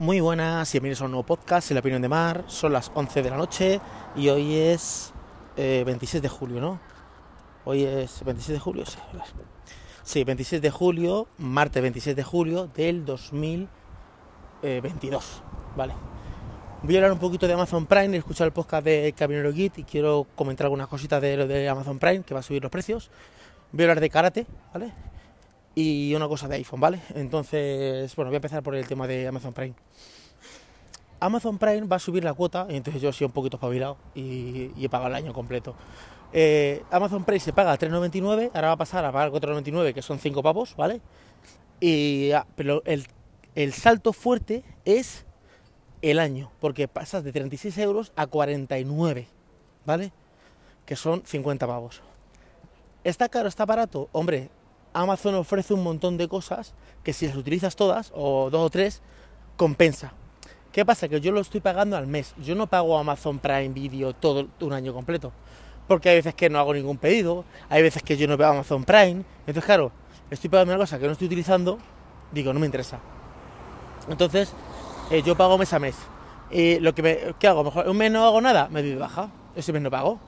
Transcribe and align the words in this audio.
Muy 0.00 0.20
buenas, 0.20 0.70
bienvenidos 0.70 1.02
a 1.02 1.06
un 1.06 1.10
nuevo 1.10 1.26
podcast, 1.26 1.72
La 1.72 1.80
Opinión 1.80 2.00
de 2.00 2.08
Mar. 2.08 2.44
Son 2.46 2.72
las 2.72 2.88
11 2.94 3.20
de 3.20 3.30
la 3.30 3.36
noche 3.36 3.80
y 4.14 4.28
hoy 4.28 4.54
es 4.54 5.12
eh, 5.56 5.82
26 5.84 6.22
de 6.22 6.28
julio, 6.28 6.60
¿no? 6.60 6.78
Hoy 7.64 7.82
es 7.82 8.22
26 8.24 8.54
de 8.54 8.60
julio, 8.60 8.86
sí. 8.86 8.96
Sí, 10.04 10.22
26 10.22 10.62
de 10.62 10.70
julio, 10.70 11.26
martes 11.38 11.82
26 11.82 12.14
de 12.14 12.22
julio 12.22 12.68
del 12.68 13.04
2022, 13.04 15.42
¿vale? 15.76 15.94
Voy 16.84 16.94
a 16.94 16.98
hablar 16.98 17.10
un 17.10 17.18
poquito 17.18 17.48
de 17.48 17.54
Amazon 17.54 17.86
Prime, 17.86 18.14
he 18.14 18.18
escuchado 18.18 18.46
el 18.46 18.52
podcast 18.52 18.84
de 18.84 19.12
Cabinero 19.18 19.52
Git 19.52 19.78
y 19.78 19.82
quiero 19.82 20.28
comentar 20.36 20.66
algunas 20.66 20.86
cositas 20.86 21.20
de 21.20 21.36
lo 21.36 21.48
de 21.48 21.68
Amazon 21.68 21.98
Prime, 21.98 22.22
que 22.22 22.34
va 22.34 22.40
a 22.40 22.44
subir 22.44 22.62
los 22.62 22.70
precios. 22.70 23.10
Voy 23.72 23.82
a 23.82 23.86
hablar 23.86 24.00
de 24.00 24.10
karate, 24.10 24.46
¿vale? 24.72 24.92
Y 25.78 26.12
una 26.12 26.26
cosa 26.26 26.48
de 26.48 26.56
iPhone, 26.56 26.80
¿vale? 26.80 27.00
Entonces, 27.14 28.14
bueno, 28.16 28.30
voy 28.30 28.34
a 28.34 28.38
empezar 28.38 28.64
por 28.64 28.74
el 28.74 28.84
tema 28.84 29.06
de 29.06 29.28
Amazon 29.28 29.52
Prime. 29.52 29.74
Amazon 31.20 31.56
Prime 31.56 31.82
va 31.82 31.96
a 31.96 31.98
subir 32.00 32.24
la 32.24 32.34
cuota, 32.34 32.66
y 32.68 32.74
entonces 32.74 33.00
yo 33.00 33.10
he 33.10 33.12
sido 33.12 33.28
un 33.28 33.32
poquito 33.32 33.58
espabilado 33.58 33.96
y, 34.12 34.72
he 34.76 34.88
pagado 34.88 35.10
el 35.10 35.14
año 35.14 35.32
completo. 35.32 35.76
Eh, 36.32 36.82
Amazon 36.90 37.22
Prime 37.22 37.38
se 37.38 37.52
paga 37.52 37.78
3,99, 37.78 38.50
ahora 38.54 38.68
va 38.68 38.74
a 38.74 38.76
pasar 38.76 39.04
a 39.04 39.12
pagar 39.12 39.30
4,99, 39.30 39.94
que 39.94 40.02
son 40.02 40.18
5 40.18 40.42
pavos, 40.42 40.74
¿vale? 40.74 41.00
Y, 41.78 42.32
ah, 42.32 42.44
pero 42.56 42.82
el, 42.84 43.06
el 43.54 43.72
salto 43.72 44.12
fuerte 44.12 44.64
es 44.84 45.26
el 46.02 46.18
año, 46.18 46.50
porque 46.58 46.88
pasas 46.88 47.22
de 47.22 47.30
36 47.30 47.78
euros 47.78 48.12
a 48.16 48.26
49, 48.26 49.28
¿vale? 49.86 50.10
Que 50.84 50.96
son 50.96 51.22
50 51.24 51.68
pavos. 51.68 52.02
¿Está 53.04 53.28
caro, 53.28 53.48
está 53.48 53.64
barato? 53.64 54.08
Hombre, 54.10 54.50
Amazon 54.92 55.34
ofrece 55.34 55.74
un 55.74 55.82
montón 55.82 56.16
de 56.16 56.28
cosas 56.28 56.74
que 57.02 57.12
si 57.12 57.26
las 57.26 57.36
utilizas 57.36 57.76
todas, 57.76 58.12
o 58.14 58.50
dos 58.50 58.66
o 58.66 58.70
tres, 58.70 59.02
compensa. 59.56 60.12
¿Qué 60.72 60.84
pasa? 60.84 61.08
Que 61.08 61.20
yo 61.20 61.32
lo 61.32 61.40
estoy 61.40 61.60
pagando 61.60 61.96
al 61.96 62.06
mes. 62.06 62.34
Yo 62.38 62.54
no 62.54 62.66
pago 62.66 62.98
Amazon 62.98 63.38
Prime 63.38 63.70
Video 63.70 64.12
todo 64.12 64.48
un 64.60 64.72
año 64.72 64.92
completo. 64.92 65.32
Porque 65.86 66.10
hay 66.10 66.16
veces 66.16 66.34
que 66.34 66.50
no 66.50 66.58
hago 66.58 66.74
ningún 66.74 66.98
pedido, 66.98 67.44
hay 67.70 67.82
veces 67.82 68.02
que 68.02 68.16
yo 68.16 68.28
no 68.28 68.36
veo 68.36 68.48
Amazon 68.48 68.84
Prime. 68.84 69.24
Entonces, 69.40 69.64
claro, 69.64 69.90
estoy 70.30 70.50
pagando 70.50 70.74
una 70.74 70.82
cosa 70.82 70.98
que 70.98 71.06
no 71.06 71.12
estoy 71.12 71.26
utilizando, 71.26 71.78
digo, 72.30 72.52
no 72.52 72.60
me 72.60 72.66
interesa. 72.66 73.00
Entonces, 74.08 74.52
eh, 75.10 75.22
yo 75.22 75.36
pago 75.36 75.56
mes 75.56 75.72
a 75.72 75.78
mes. 75.78 75.96
Y 76.50 76.78
lo 76.80 76.94
que 76.94 77.02
me, 77.02 77.18
¿Qué 77.38 77.48
hago? 77.48 77.62
Un 77.62 77.96
mes 77.96 78.12
no 78.12 78.24
hago 78.24 78.40
nada, 78.40 78.68
me 78.70 78.82
doy 78.82 78.90
de 78.90 78.96
baja. 78.96 79.30
Ese 79.56 79.72
mes 79.72 79.82
no 79.82 79.90
pago. 79.90 80.18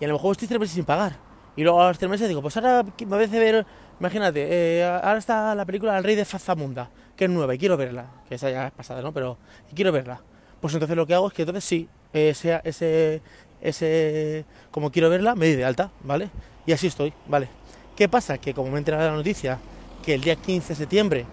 Y 0.00 0.04
a 0.04 0.08
lo 0.08 0.14
mejor 0.14 0.32
estoy 0.32 0.46
tres 0.48 0.60
meses 0.60 0.74
sin 0.74 0.84
pagar. 0.84 1.27
Y 1.58 1.64
luego 1.64 1.82
a 1.82 1.88
los 1.88 1.98
tres 1.98 2.08
meses 2.08 2.28
digo, 2.28 2.40
pues 2.40 2.56
ahora 2.56 2.84
me 2.84 3.06
parece 3.06 3.38
ver 3.38 3.66
Imagínate, 4.00 4.46
eh, 4.48 4.84
ahora 4.84 5.18
está 5.18 5.54
la 5.56 5.64
película 5.64 5.98
El 5.98 6.04
Rey 6.04 6.14
de 6.14 6.24
Fazamunda, 6.24 6.88
que 7.16 7.24
es 7.24 7.30
nueva 7.30 7.52
y 7.54 7.58
quiero 7.58 7.76
verla, 7.76 8.06
que 8.28 8.36
esa 8.36 8.48
ya 8.48 8.68
es 8.68 8.72
pasada, 8.72 9.02
¿no? 9.02 9.12
Pero 9.12 9.38
quiero 9.74 9.90
verla. 9.90 10.20
Pues 10.60 10.72
entonces 10.74 10.96
lo 10.96 11.04
que 11.04 11.14
hago 11.14 11.26
es 11.26 11.34
que 11.34 11.42
entonces 11.42 11.64
sí, 11.64 11.88
ese, 12.12 12.60
ese, 12.62 13.22
ese, 13.60 14.44
como 14.70 14.92
quiero 14.92 15.10
verla, 15.10 15.34
me 15.34 15.46
doy 15.46 15.56
de 15.56 15.64
alta, 15.64 15.90
¿vale? 16.04 16.30
Y 16.64 16.72
así 16.72 16.86
estoy, 16.86 17.12
¿vale? 17.26 17.48
¿Qué 17.96 18.08
pasa? 18.08 18.38
Que 18.38 18.54
como 18.54 18.68
me 18.68 18.76
he 18.76 18.78
enterado 18.78 19.10
la 19.10 19.16
noticia, 19.16 19.58
que 20.04 20.14
el 20.14 20.20
día 20.20 20.36
15 20.36 20.68
de 20.68 20.74
septiembre 20.76 21.26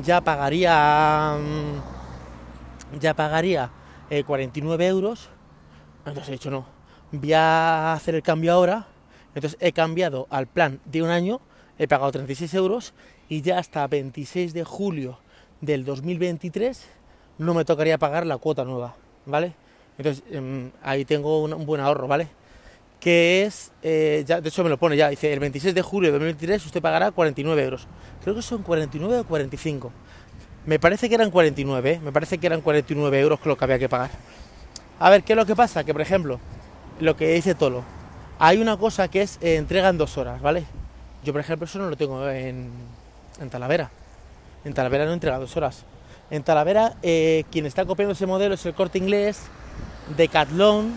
ya 0.00 0.20
pagaría, 0.20 1.36
mm, 1.40 3.00
ya 3.00 3.14
pagaría 3.14 3.68
49 4.26 4.84
eh, 4.84 4.88
euros, 4.88 5.28
entonces 6.06 6.28
he 6.28 6.32
dicho 6.32 6.52
no, 6.52 6.66
voy 7.10 7.32
a 7.32 7.94
hacer 7.94 8.14
el 8.14 8.22
cambio 8.22 8.52
ahora, 8.52 8.86
entonces 9.34 9.58
he 9.60 9.72
cambiado 9.72 10.26
al 10.30 10.46
plan 10.46 10.80
de 10.84 11.02
un 11.02 11.10
año 11.10 11.40
he 11.80 11.88
pagado 11.88 12.12
36 12.12 12.52
euros 12.54 12.92
y 13.30 13.40
ya 13.40 13.58
hasta 13.58 13.86
26 13.86 14.52
de 14.52 14.64
julio 14.64 15.18
del 15.62 15.84
2023 15.86 16.86
no 17.38 17.54
me 17.54 17.64
tocaría 17.64 17.96
pagar 17.96 18.26
la 18.26 18.36
cuota 18.36 18.64
nueva, 18.64 18.96
¿vale? 19.24 19.54
Entonces 19.96 20.22
em, 20.30 20.70
ahí 20.82 21.06
tengo 21.06 21.42
un, 21.42 21.64
buen 21.64 21.80
ahorro, 21.80 22.06
¿vale? 22.06 22.28
Que 23.00 23.44
es, 23.44 23.72
eh, 23.82 24.24
de 24.26 24.46
hecho 24.46 24.62
me 24.62 24.68
lo 24.68 24.76
pone 24.76 24.94
ya, 24.94 25.08
dice 25.08 25.32
el 25.32 25.40
26 25.40 25.74
de 25.74 25.80
julio 25.80 26.08
de 26.08 26.18
2023 26.18 26.66
usted 26.66 26.82
pagará 26.82 27.12
49 27.12 27.62
euros. 27.62 27.88
Creo 28.22 28.34
que 28.34 28.42
son 28.42 28.62
49 28.62 29.20
o 29.20 29.24
45. 29.24 29.90
Me 30.66 30.78
parece 30.78 31.08
que 31.08 31.14
eran 31.14 31.30
49, 31.30 31.90
¿eh? 31.90 32.00
me 32.04 32.12
parece 32.12 32.36
que 32.36 32.46
eran 32.46 32.60
49 32.60 33.20
euros 33.20 33.40
lo 33.46 33.56
que 33.56 33.64
había 33.64 33.78
que 33.78 33.88
pagar. 33.88 34.10
A 34.98 35.08
ver, 35.08 35.22
¿qué 35.22 35.32
es 35.32 35.36
lo 35.38 35.46
que 35.46 35.56
pasa? 35.56 35.82
Que 35.82 35.94
por 35.94 36.02
ejemplo, 36.02 36.38
lo 37.00 37.16
que 37.16 37.32
dice 37.32 37.54
Tolo, 37.54 37.84
hay 38.42 38.58
una 38.58 38.78
cosa 38.78 39.08
que 39.08 39.20
es 39.20 39.38
eh, 39.42 39.56
entrega 39.56 39.90
en 39.90 39.98
dos 39.98 40.16
horas, 40.16 40.40
¿vale? 40.40 40.64
Yo, 41.22 41.32
por 41.32 41.42
ejemplo, 41.42 41.66
eso 41.66 41.78
no 41.78 41.90
lo 41.90 41.96
tengo 41.96 42.26
en, 42.26 42.70
Talavera. 43.50 43.90
En 44.64 44.72
Talavera 44.72 45.04
no 45.04 45.12
entrega 45.12 45.38
dos 45.38 45.54
horas. 45.58 45.84
En 46.30 46.42
Talavera, 46.42 46.94
eh, 47.02 47.44
quien 47.52 47.66
está 47.66 47.84
copiando 47.84 48.14
ese 48.14 48.24
modelo 48.24 48.54
es 48.54 48.64
el 48.64 48.72
corte 48.72 48.96
inglés, 48.96 49.42
Decathlon 50.16 50.90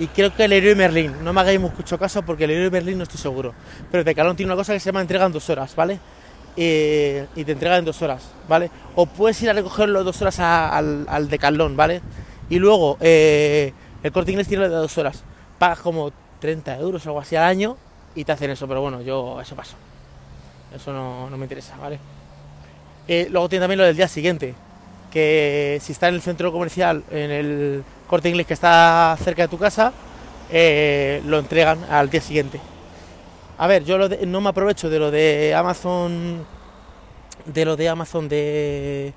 y 0.00 0.08
creo 0.08 0.34
que 0.34 0.44
el 0.44 0.50
Leroy 0.50 0.74
Merlin. 0.74 1.22
No 1.22 1.32
me 1.32 1.40
hagáis 1.40 1.60
mucho 1.60 1.98
caso 2.00 2.22
porque 2.22 2.48
Leroy 2.48 2.68
Merlin 2.68 2.98
no 2.98 3.04
estoy 3.04 3.20
seguro. 3.20 3.54
Pero 3.92 4.02
Decathlon 4.02 4.34
tiene 4.34 4.50
una 4.50 4.56
cosa 4.56 4.72
que 4.72 4.80
se 4.80 4.86
llama 4.86 5.00
entrega 5.00 5.26
en 5.26 5.32
dos 5.32 5.48
horas, 5.48 5.72
¿vale? 5.76 6.00
Eh, 6.56 7.28
y 7.36 7.44
te 7.44 7.52
entrega 7.52 7.78
en 7.78 7.84
dos 7.84 8.02
horas, 8.02 8.24
¿vale? 8.48 8.72
O 8.96 9.06
puedes 9.06 9.40
ir 9.40 9.50
a 9.50 9.52
recogerlo 9.52 10.02
dos 10.02 10.20
horas 10.20 10.40
al, 10.40 11.06
al 11.08 11.28
Decathlon, 11.28 11.76
¿vale? 11.76 12.02
Y 12.50 12.58
luego, 12.58 12.98
el 13.00 13.72
corte 14.12 14.32
inglés 14.32 14.48
tiene 14.48 14.68
de 14.68 14.74
dos 14.74 14.98
horas. 14.98 15.22
Pagas 15.60 15.78
como 15.78 16.10
30 16.46 16.78
euros 16.78 17.04
o 17.04 17.08
algo 17.08 17.20
así 17.20 17.34
al 17.34 17.42
año 17.42 17.76
y 18.14 18.24
te 18.24 18.30
hacen 18.30 18.50
eso, 18.50 18.68
pero 18.68 18.80
bueno, 18.80 19.02
yo 19.02 19.40
eso 19.40 19.56
paso. 19.56 19.74
Eso 20.72 20.92
no, 20.92 21.28
me 21.36 21.44
interesa, 21.44 21.76
¿vale? 21.76 21.98
Eh, 23.08 23.26
luego 23.30 23.48
tiene 23.48 23.64
también 23.64 23.78
lo 23.78 23.84
del 23.84 23.96
día 23.96 24.06
siguiente, 24.06 24.54
que 25.10 25.78
si 25.82 25.90
está 25.90 26.08
en 26.08 26.14
el 26.14 26.22
centro 26.22 26.52
comercial, 26.52 27.02
en 27.10 27.30
el 27.32 27.84
corte 28.06 28.28
inglés 28.28 28.46
que 28.46 28.54
está 28.54 29.16
cerca 29.20 29.42
de 29.42 29.48
tu 29.48 29.58
casa, 29.58 29.92
eh, 30.52 31.20
lo 31.26 31.40
entregan 31.40 31.82
al 31.90 32.10
día 32.10 32.20
siguiente. 32.20 32.60
A 33.58 33.66
ver, 33.66 33.84
yo 33.84 33.98
no 33.98 34.40
me 34.40 34.48
aprovecho 34.48 34.88
de 34.88 35.00
lo 35.00 35.10
de 35.10 35.52
Amazon, 35.52 36.46
de 37.44 37.64
lo 37.64 37.74
de 37.74 37.88
Amazon 37.88 38.28
de, 38.28 39.14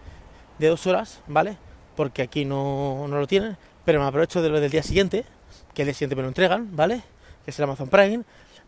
de 0.57 0.67
dos 0.67 0.87
horas, 0.87 1.19
¿vale? 1.27 1.57
Porque 1.95 2.23
aquí 2.23 2.43
no, 2.43 3.05
no 3.07 3.19
lo 3.19 3.27
tienen, 3.27 3.55
pero 3.85 3.99
me 3.99 4.07
aprovecho 4.07 4.41
de 4.41 4.49
lo 4.49 4.59
del 4.59 4.71
día 4.71 4.81
siguiente, 4.81 5.25
que 5.75 5.83
el 5.83 5.87
día 5.87 5.93
siguiente 5.93 6.15
me 6.15 6.23
lo 6.23 6.29
entregan, 6.29 6.75
¿vale? 6.75 7.03
Es 7.49 7.59
el 7.59 7.65
Amazon 7.65 7.89
Prime 7.89 8.23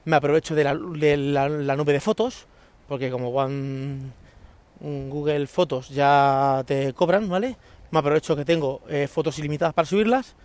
me 0.06 0.16
aprovecho 0.16 0.56
de 0.56 0.64
la, 0.64 0.74
nube 1.76 1.94
de 1.94 2.00
fotos, 2.00 2.48
porque 2.88 3.12
como 3.12 3.32
Google 4.80 5.48
Fotos 5.48 5.90
ya 5.90 6.64
te 6.66 6.94
cobran, 6.94 7.30
¿vale? 7.30 7.56
Me 7.92 8.00
aprovecho 8.00 8.36
que 8.36 8.46
tengo 8.46 8.82
eh, 8.90 9.08
fotos 9.08 9.38
ilimitadas 9.40 9.74
para 9.74 9.86
subirlas 9.86 10.36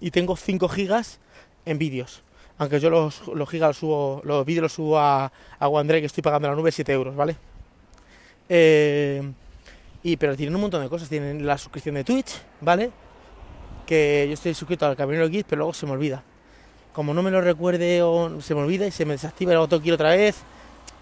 y 0.00 0.10
tengo 0.10 0.36
5 0.36 0.68
gigas 0.68 1.20
en 1.64 1.78
vídeos. 1.78 2.22
Aunque 2.56 2.80
yo 2.80 2.88
los, 2.88 3.22
gigas 3.48 3.68
los 3.68 3.76
subo, 3.78 4.20
los 4.24 4.46
vídeos 4.46 4.62
los 4.62 4.72
subo 4.72 4.98
a, 4.98 5.32
a 5.58 5.84
que 5.86 6.04
estoy 6.04 6.22
pagando 6.22 6.48
la 6.48 6.54
nube 6.54 6.72
7 6.72 6.92
euros, 6.92 7.14
¿vale? 7.14 7.36
Eh, 8.48 9.22
y, 10.02 10.16
pero 10.16 10.36
tienen 10.36 10.54
un 10.54 10.60
montón 10.60 10.82
de 10.82 10.88
cosas. 10.88 11.08
Tienen 11.08 11.46
la 11.46 11.58
suscripción 11.58 11.96
de 11.96 12.04
Twitch, 12.04 12.40
¿vale? 12.60 12.90
Que 13.86 14.24
yo 14.28 14.34
estoy 14.34 14.54
suscrito 14.54 14.86
al 14.86 14.96
Camino 14.96 15.28
Geek, 15.28 15.46
pero 15.46 15.60
luego 15.60 15.74
se 15.74 15.86
me 15.86 15.92
olvida 15.92 16.22
como 16.94 17.12
no 17.12 17.22
me 17.22 17.30
lo 17.30 17.40
recuerde 17.40 18.02
o 18.02 18.40
se 18.40 18.54
me 18.54 18.62
olvida 18.62 18.86
y 18.86 18.92
se 18.92 19.04
me 19.04 19.12
desactiva 19.12 19.52
el 19.52 19.58
autoquiero 19.58 19.96
otra 19.96 20.10
vez. 20.10 20.36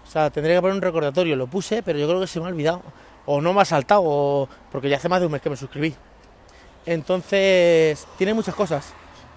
O 0.05 0.11
sea, 0.11 0.29
tendría 0.31 0.55
que 0.57 0.61
poner 0.61 0.75
un 0.75 0.81
recordatorio. 0.81 1.35
Lo 1.35 1.47
puse, 1.47 1.83
pero 1.83 1.99
yo 1.99 2.07
creo 2.07 2.19
que 2.19 2.27
se 2.27 2.39
me 2.39 2.47
ha 2.47 2.49
olvidado. 2.49 2.81
O 3.25 3.39
no 3.39 3.53
me 3.53 3.61
ha 3.61 3.65
saltado, 3.65 4.01
o... 4.03 4.49
porque 4.71 4.89
ya 4.89 4.97
hace 4.97 5.07
más 5.07 5.19
de 5.21 5.27
un 5.27 5.31
mes 5.31 5.41
que 5.41 5.49
me 5.49 5.55
suscribí. 5.55 5.95
Entonces, 6.85 8.05
tiene 8.17 8.33
muchas 8.33 8.55
cosas. 8.55 8.91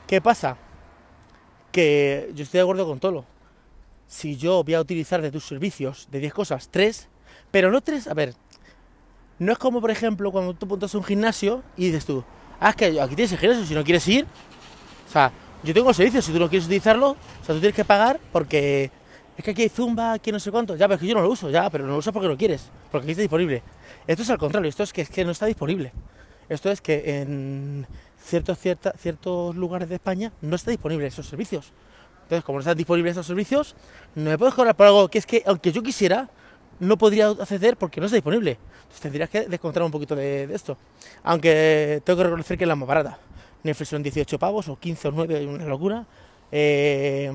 ¿Qué 0.06 0.20
pasa? 0.20 0.56
Que 1.70 2.32
yo 2.34 2.42
estoy 2.42 2.58
de 2.58 2.62
acuerdo 2.62 2.86
con 2.86 2.98
Tolo. 2.98 3.24
Si 4.08 4.36
yo 4.36 4.64
voy 4.64 4.74
a 4.74 4.80
utilizar 4.80 5.20
de 5.20 5.30
tus 5.30 5.44
servicios 5.44 6.08
de 6.10 6.20
10 6.20 6.32
cosas, 6.32 6.68
3, 6.70 7.08
pero 7.50 7.70
no 7.70 7.80
3, 7.80 8.08
a 8.08 8.14
ver, 8.14 8.34
no 9.38 9.52
es 9.52 9.58
como 9.58 9.80
por 9.80 9.90
ejemplo 9.90 10.30
cuando 10.32 10.54
tú 10.54 10.66
apuntas 10.66 10.94
a 10.94 10.98
un 10.98 11.04
gimnasio 11.04 11.62
y 11.76 11.86
dices 11.86 12.06
tú, 12.06 12.24
ah, 12.60 12.70
es 12.70 12.76
que 12.76 13.00
aquí 13.00 13.16
tienes 13.16 13.32
el 13.32 13.38
gimnasio, 13.38 13.66
si 13.66 13.74
no 13.74 13.82
quieres 13.82 14.06
ir, 14.06 14.26
o 15.08 15.12
sea, 15.12 15.32
yo 15.62 15.74
tengo 15.74 15.88
el 15.88 15.94
servicio, 15.94 16.22
si 16.22 16.32
tú 16.32 16.38
no 16.38 16.48
quieres 16.48 16.66
utilizarlo, 16.66 17.10
o 17.10 17.44
sea, 17.44 17.54
tú 17.54 17.60
tienes 17.60 17.74
que 17.74 17.84
pagar 17.84 18.20
porque 18.32 18.90
es 19.36 19.44
que 19.44 19.50
aquí 19.50 19.62
hay 19.62 19.68
Zumba, 19.68 20.12
aquí 20.12 20.32
no 20.32 20.40
sé 20.40 20.50
cuánto. 20.50 20.76
Ya, 20.76 20.86
pero 20.86 20.94
es 20.94 21.00
que 21.00 21.06
yo 21.06 21.14
no 21.14 21.22
lo 21.22 21.30
uso, 21.30 21.50
ya, 21.50 21.68
pero 21.70 21.84
no 21.84 21.92
lo 21.92 21.98
uso 21.98 22.12
porque 22.12 22.28
no 22.28 22.36
quieres, 22.36 22.70
porque 22.90 23.04
aquí 23.04 23.12
está 23.12 23.22
disponible. 23.22 23.62
Esto 24.06 24.22
es 24.22 24.30
al 24.30 24.38
contrario, 24.38 24.68
esto 24.68 24.82
es 24.82 24.92
que, 24.92 25.02
es 25.02 25.10
que 25.10 25.24
no 25.24 25.32
está 25.32 25.46
disponible. 25.46 25.92
Esto 26.48 26.70
es 26.70 26.80
que 26.80 27.20
en 27.20 27.86
ciertos, 28.18 28.58
cierta, 28.58 28.92
ciertos 28.92 29.56
lugares 29.56 29.88
de 29.88 29.96
España 29.96 30.32
no 30.40 30.56
está 30.56 30.70
disponible 30.70 31.06
esos 31.06 31.26
servicios. 31.26 31.72
Entonces, 32.22 32.44
como 32.44 32.58
no 32.58 32.60
están 32.60 32.76
disponibles 32.76 33.12
esos 33.12 33.26
servicios, 33.26 33.74
no 34.14 34.30
me 34.30 34.38
puedes 34.38 34.54
cobrar 34.54 34.74
por 34.74 34.86
algo 34.86 35.08
que 35.08 35.18
es 35.18 35.26
que, 35.26 35.42
aunque 35.46 35.70
yo 35.70 35.82
quisiera, 35.82 36.28
no 36.80 36.96
podría 36.96 37.28
acceder 37.28 37.76
porque 37.76 38.00
no 38.00 38.06
está 38.06 38.16
disponible. 38.16 38.58
Entonces 38.78 39.00
tendrías 39.00 39.30
que 39.30 39.46
descontar 39.48 39.82
un 39.82 39.90
poquito 39.90 40.16
de 40.16 40.48
esto. 40.52 40.76
Aunque 41.22 42.02
tengo 42.04 42.16
que 42.18 42.24
reconocer 42.24 42.56
que 42.56 42.64
es 42.64 42.68
la 42.68 42.76
más 42.76 42.88
barata. 42.88 43.18
Netflix 43.66 43.90
son 43.90 44.02
18 44.02 44.38
pavos 44.38 44.68
o 44.68 44.78
15 44.78 45.08
o 45.08 45.12
9, 45.12 45.46
una 45.46 45.66
locura. 45.66 46.06
Eh, 46.50 47.30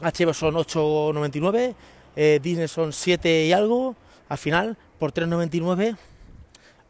HBO 0.00 0.34
son 0.34 0.54
8,99, 0.54 1.74
eh, 2.16 2.40
Disney 2.42 2.68
son 2.68 2.92
7 2.92 3.46
y 3.46 3.52
algo. 3.52 3.94
Al 4.28 4.38
final, 4.38 4.76
por 4.98 5.12
3,99 5.12 5.96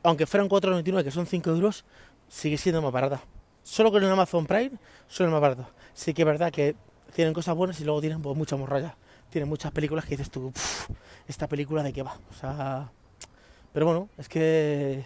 aunque 0.02 0.26
fueran 0.26 0.48
4,99, 0.48 1.04
que 1.04 1.10
son 1.10 1.26
5 1.26 1.50
euros, 1.50 1.84
sigue 2.28 2.58
siendo 2.58 2.82
más 2.82 2.92
barata. 2.92 3.22
Solo 3.62 3.92
con 3.92 4.02
el 4.02 4.10
Amazon 4.10 4.46
Prime 4.46 4.72
son 5.06 5.30
más 5.30 5.40
baratos. 5.40 5.66
Sí 5.94 6.12
que 6.14 6.22
es 6.22 6.26
verdad 6.26 6.50
que 6.50 6.74
tienen 7.14 7.32
cosas 7.32 7.54
buenas 7.54 7.80
y 7.80 7.84
luego 7.84 8.00
tienen 8.00 8.20
pues, 8.20 8.36
mucha 8.36 8.56
morralla. 8.56 8.96
Tienen 9.30 9.48
muchas 9.48 9.72
películas 9.72 10.04
que 10.04 10.10
dices 10.10 10.30
tú, 10.30 10.52
¿esta 11.28 11.46
película 11.46 11.82
de 11.82 11.92
qué 11.92 12.02
va? 12.02 12.18
O 12.30 12.34
sea, 12.34 12.90
pero 13.72 13.86
bueno, 13.86 14.08
es 14.18 14.28
que 14.28 15.04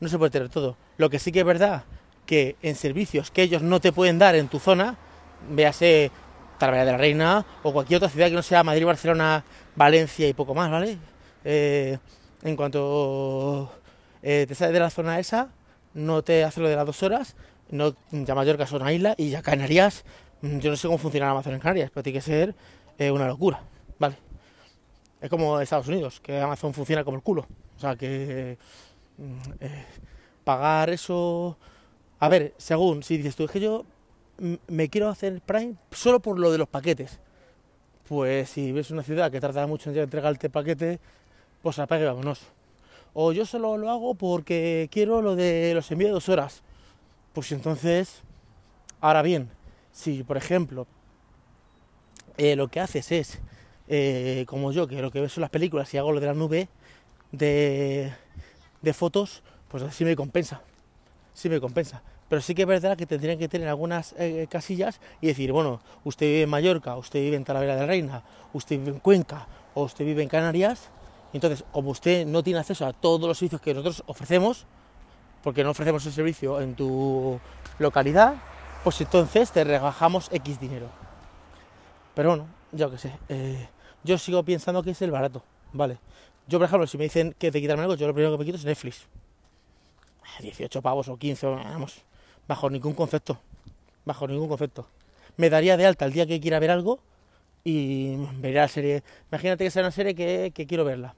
no 0.00 0.08
se 0.08 0.18
puede 0.18 0.30
tener 0.30 0.48
todo. 0.48 0.76
Lo 0.96 1.10
que 1.10 1.18
sí 1.18 1.30
que 1.30 1.40
es 1.40 1.46
verdad 1.46 1.84
que 2.28 2.56
en 2.60 2.74
servicios 2.74 3.30
que 3.30 3.42
ellos 3.42 3.62
no 3.62 3.80
te 3.80 3.90
pueden 3.90 4.18
dar 4.18 4.34
en 4.34 4.48
tu 4.48 4.58
zona, 4.58 4.98
véase 5.48 6.10
Talavera 6.58 6.84
de 6.84 6.92
la 6.92 6.98
Reina 6.98 7.46
o 7.62 7.72
cualquier 7.72 7.96
otra 7.96 8.10
ciudad 8.10 8.28
que 8.28 8.34
no 8.34 8.42
sea 8.42 8.62
Madrid, 8.62 8.84
Barcelona, 8.84 9.44
Valencia 9.74 10.28
y 10.28 10.34
poco 10.34 10.54
más, 10.54 10.70
¿vale? 10.70 10.98
Eh, 11.42 11.96
en 12.42 12.54
cuanto 12.54 13.72
eh, 14.22 14.44
te 14.46 14.54
sales 14.54 14.74
de 14.74 14.80
la 14.80 14.90
zona 14.90 15.18
esa, 15.18 15.48
no 15.94 16.22
te 16.22 16.44
hace 16.44 16.60
lo 16.60 16.68
de 16.68 16.76
las 16.76 16.84
dos 16.84 17.02
horas, 17.02 17.34
no, 17.70 17.94
ya 18.10 18.34
Mallorca 18.34 18.64
es 18.64 18.72
una 18.72 18.92
isla 18.92 19.14
y 19.16 19.30
ya 19.30 19.40
Canarias, 19.40 20.04
mm, 20.42 20.58
yo 20.58 20.70
no 20.70 20.76
sé 20.76 20.86
cómo 20.86 20.98
funciona 20.98 21.30
Amazon 21.30 21.54
en 21.54 21.60
Canarias, 21.60 21.90
pero 21.94 22.02
tiene 22.02 22.18
que 22.18 22.22
ser 22.22 22.54
eh, 22.98 23.10
una 23.10 23.26
locura, 23.26 23.62
¿vale? 23.98 24.18
Es 25.18 25.30
como 25.30 25.58
Estados 25.60 25.88
Unidos, 25.88 26.20
que 26.20 26.38
Amazon 26.38 26.74
funciona 26.74 27.04
como 27.04 27.16
el 27.16 27.22
culo. 27.22 27.46
O 27.78 27.80
sea 27.80 27.96
que 27.96 28.58
mm, 29.16 29.64
pagar 30.44 30.90
eso... 30.90 31.56
A 32.20 32.28
ver, 32.28 32.54
según, 32.56 33.02
si 33.02 33.16
dices 33.16 33.36
tú, 33.36 33.44
es 33.44 33.50
que 33.50 33.60
yo 33.60 33.84
me 34.66 34.88
quiero 34.88 35.08
hacer 35.08 35.40
Prime 35.40 35.74
solo 35.90 36.20
por 36.20 36.38
lo 36.38 36.50
de 36.50 36.58
los 36.58 36.68
paquetes. 36.68 37.20
Pues 38.08 38.50
si 38.50 38.72
ves 38.72 38.90
una 38.90 39.02
ciudad 39.02 39.30
que 39.30 39.40
tarda 39.40 39.66
mucho 39.66 39.90
en 39.90 39.98
entregarte 39.98 40.50
paquete, 40.50 40.98
pues 41.62 41.78
apague 41.78 42.04
vámonos. 42.06 42.40
O 43.14 43.32
yo 43.32 43.46
solo 43.46 43.76
lo 43.76 43.90
hago 43.90 44.14
porque 44.14 44.88
quiero 44.90 45.22
lo 45.22 45.36
de 45.36 45.72
los 45.74 45.90
envíos 45.90 46.08
de 46.08 46.14
dos 46.14 46.28
horas. 46.28 46.62
Pues 47.32 47.52
entonces, 47.52 48.22
ahora 49.00 49.22
bien, 49.22 49.50
si 49.92 50.22
por 50.24 50.36
ejemplo 50.36 50.86
eh, 52.36 52.56
lo 52.56 52.68
que 52.68 52.80
haces 52.80 53.12
es, 53.12 53.40
eh, 53.88 54.44
como 54.48 54.72
yo, 54.72 54.86
que 54.88 55.02
lo 55.02 55.10
que 55.10 55.20
ves 55.20 55.32
son 55.32 55.42
las 55.42 55.50
películas 55.50 55.92
y 55.94 55.98
hago 55.98 56.12
lo 56.12 56.20
de 56.20 56.26
la 56.26 56.34
nube 56.34 56.68
de 57.30 58.12
fotos, 58.92 59.42
pues 59.68 59.82
así 59.82 60.04
me 60.04 60.16
compensa. 60.16 60.62
Sí 61.38 61.48
me 61.48 61.60
compensa. 61.60 62.02
Pero 62.28 62.42
sí 62.42 62.52
que 62.52 62.62
es 62.62 62.68
verdad 62.68 62.96
que 62.96 63.06
tendrían 63.06 63.38
que 63.38 63.46
tener 63.46 63.68
algunas 63.68 64.12
eh, 64.18 64.48
casillas 64.50 65.00
y 65.20 65.28
decir, 65.28 65.52
bueno, 65.52 65.80
usted 66.02 66.26
vive 66.26 66.42
en 66.42 66.50
Mallorca, 66.50 66.96
usted 66.96 67.20
vive 67.20 67.36
en 67.36 67.44
Talavera 67.44 67.76
de 67.76 67.82
la 67.82 67.86
Reina, 67.86 68.24
usted 68.52 68.76
vive 68.76 68.90
en 68.90 68.98
Cuenca 68.98 69.46
o 69.74 69.84
usted 69.84 70.04
vive 70.04 70.20
en 70.24 70.28
Canarias. 70.28 70.90
Entonces, 71.32 71.64
como 71.70 71.90
usted 71.90 72.26
no 72.26 72.42
tiene 72.42 72.58
acceso 72.58 72.84
a 72.86 72.92
todos 72.92 73.20
los 73.20 73.38
servicios 73.38 73.60
que 73.60 73.72
nosotros 73.72 74.02
ofrecemos, 74.06 74.66
porque 75.44 75.62
no 75.62 75.70
ofrecemos 75.70 76.04
el 76.06 76.12
servicio 76.12 76.60
en 76.60 76.74
tu 76.74 77.38
localidad, 77.78 78.34
pues 78.82 79.00
entonces 79.00 79.52
te 79.52 79.62
rebajamos 79.62 80.28
X 80.32 80.58
dinero. 80.58 80.88
Pero 82.16 82.30
bueno, 82.30 82.48
yo 82.72 82.90
qué 82.90 82.98
sé. 82.98 83.12
Eh, 83.28 83.68
yo 84.02 84.18
sigo 84.18 84.42
pensando 84.42 84.82
que 84.82 84.90
es 84.90 85.02
el 85.02 85.12
barato, 85.12 85.44
¿vale? 85.72 86.00
Yo, 86.48 86.58
por 86.58 86.66
ejemplo, 86.66 86.88
si 86.88 86.98
me 86.98 87.04
dicen 87.04 87.36
que 87.38 87.52
te 87.52 87.60
quitarme 87.60 87.84
algo, 87.84 87.94
yo 87.94 88.08
lo 88.08 88.12
primero 88.12 88.32
que 88.32 88.38
me 88.38 88.44
quito 88.44 88.56
es 88.56 88.64
Netflix. 88.64 89.06
18 90.40 90.82
pavos 90.82 91.08
o 91.08 91.16
15, 91.16 91.46
vamos, 91.46 92.02
bajo 92.46 92.70
ningún 92.70 92.94
concepto. 92.94 93.38
Bajo 94.04 94.26
ningún 94.26 94.48
concepto. 94.48 94.86
Me 95.36 95.50
daría 95.50 95.76
de 95.76 95.86
alta 95.86 96.04
el 96.04 96.12
día 96.12 96.26
que 96.26 96.40
quiera 96.40 96.58
ver 96.58 96.70
algo 96.70 97.00
y 97.64 98.16
vería 98.40 98.62
la 98.62 98.68
serie. 98.68 99.02
Imagínate 99.30 99.64
que 99.64 99.70
sea 99.70 99.82
una 99.82 99.90
serie 99.90 100.14
que, 100.14 100.66
quiero 100.66 100.84
verla. 100.84 101.14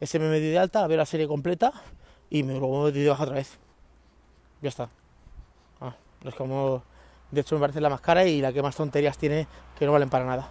Ese 0.00 0.18
me 0.18 0.40
dio 0.40 0.50
de 0.50 0.58
alta, 0.58 0.86
veo 0.86 0.96
la 0.96 1.06
serie 1.06 1.26
completa 1.26 1.72
y 2.28 2.42
me 2.42 2.54
lo 2.54 2.66
doy 2.66 2.92
de 2.92 3.08
baja 3.08 3.22
otra 3.22 3.36
vez. 3.36 3.58
Ya 4.60 4.68
está. 4.68 4.88
Ah, 5.80 5.94
es 6.24 6.34
como. 6.34 6.82
De 7.30 7.40
hecho, 7.40 7.54
me 7.54 7.60
parece 7.60 7.80
la 7.80 7.88
más 7.88 8.00
cara 8.00 8.24
y 8.24 8.40
la 8.40 8.52
que 8.52 8.62
más 8.62 8.76
tonterías 8.76 9.18
tiene 9.18 9.46
que 9.78 9.86
no 9.86 9.92
valen 9.92 10.10
para 10.10 10.24
nada. 10.24 10.48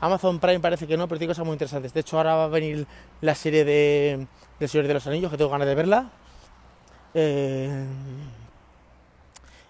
Amazon 0.00 0.40
Prime 0.40 0.60
parece 0.60 0.86
que 0.86 0.96
no, 0.96 1.06
pero 1.06 1.18
tiene 1.18 1.30
cosas 1.30 1.44
muy 1.44 1.54
interesantes. 1.54 1.94
De 1.94 2.00
hecho, 2.00 2.16
ahora 2.16 2.34
va 2.34 2.44
a 2.44 2.48
venir 2.48 2.86
la 3.20 3.34
serie 3.34 3.64
de, 3.64 4.26
de 4.58 4.68
Señor 4.68 4.86
de 4.86 4.94
los 4.94 5.06
Anillos, 5.06 5.30
que 5.30 5.36
tengo 5.36 5.50
ganas 5.50 5.68
de 5.68 5.74
verla. 5.74 6.10
Eh, 7.14 7.86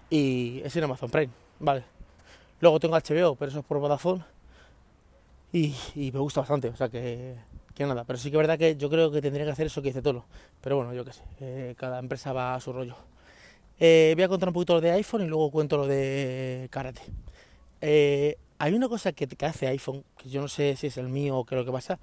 y 0.09 0.61
es 0.63 0.75
en 0.75 0.83
Amazon 0.83 1.09
Prime, 1.09 1.31
vale. 1.59 1.83
Luego 2.59 2.79
tengo 2.79 2.95
HBO, 2.95 3.35
pero 3.35 3.49
eso 3.49 3.59
es 3.59 3.65
por 3.65 3.79
Vodafone. 3.79 4.23
Y, 5.51 5.75
me 5.95 6.19
gusta 6.19 6.41
bastante, 6.41 6.69
o 6.69 6.75
sea 6.75 6.89
que, 6.89 7.35
que, 7.75 7.85
nada. 7.85 8.05
Pero 8.05 8.17
sí 8.17 8.31
que 8.31 8.37
es 8.37 8.41
verdad 8.41 8.57
que 8.57 8.75
yo 8.75 8.89
creo 8.89 9.11
que 9.11 9.21
tendría 9.21 9.45
que 9.45 9.51
hacer 9.51 9.67
eso 9.67 9.81
que 9.81 9.89
dice 9.89 10.01
Tolo. 10.01 10.25
Pero 10.61 10.77
bueno, 10.77 10.93
yo 10.93 11.05
qué 11.05 11.13
sé, 11.13 11.21
eh, 11.41 11.75
cada 11.77 11.99
empresa 11.99 12.33
va 12.33 12.55
a 12.55 12.59
su 12.59 12.73
rollo. 12.73 12.95
Eh, 13.79 14.13
voy 14.15 14.23
a 14.23 14.27
contar 14.27 14.49
un 14.49 14.53
poquito 14.53 14.73
lo 14.73 14.81
de 14.81 14.91
iPhone 14.91 15.23
y 15.23 15.27
luego 15.27 15.51
cuento 15.51 15.77
lo 15.77 15.87
de 15.87 16.67
karate. 16.71 17.01
Hay 18.63 18.73
una 18.73 18.87
cosa 18.87 19.11
que, 19.11 19.27
hace 19.45 19.67
iPhone, 19.67 20.05
que 20.17 20.29
yo 20.29 20.39
no 20.39 20.47
sé 20.47 20.77
si 20.77 20.87
es 20.87 20.97
el 20.97 21.09
mío 21.09 21.35
o 21.37 21.45
qué 21.45 21.53
es 21.53 21.59
lo 21.59 21.65
que 21.65 21.71
pasa, 21.73 21.99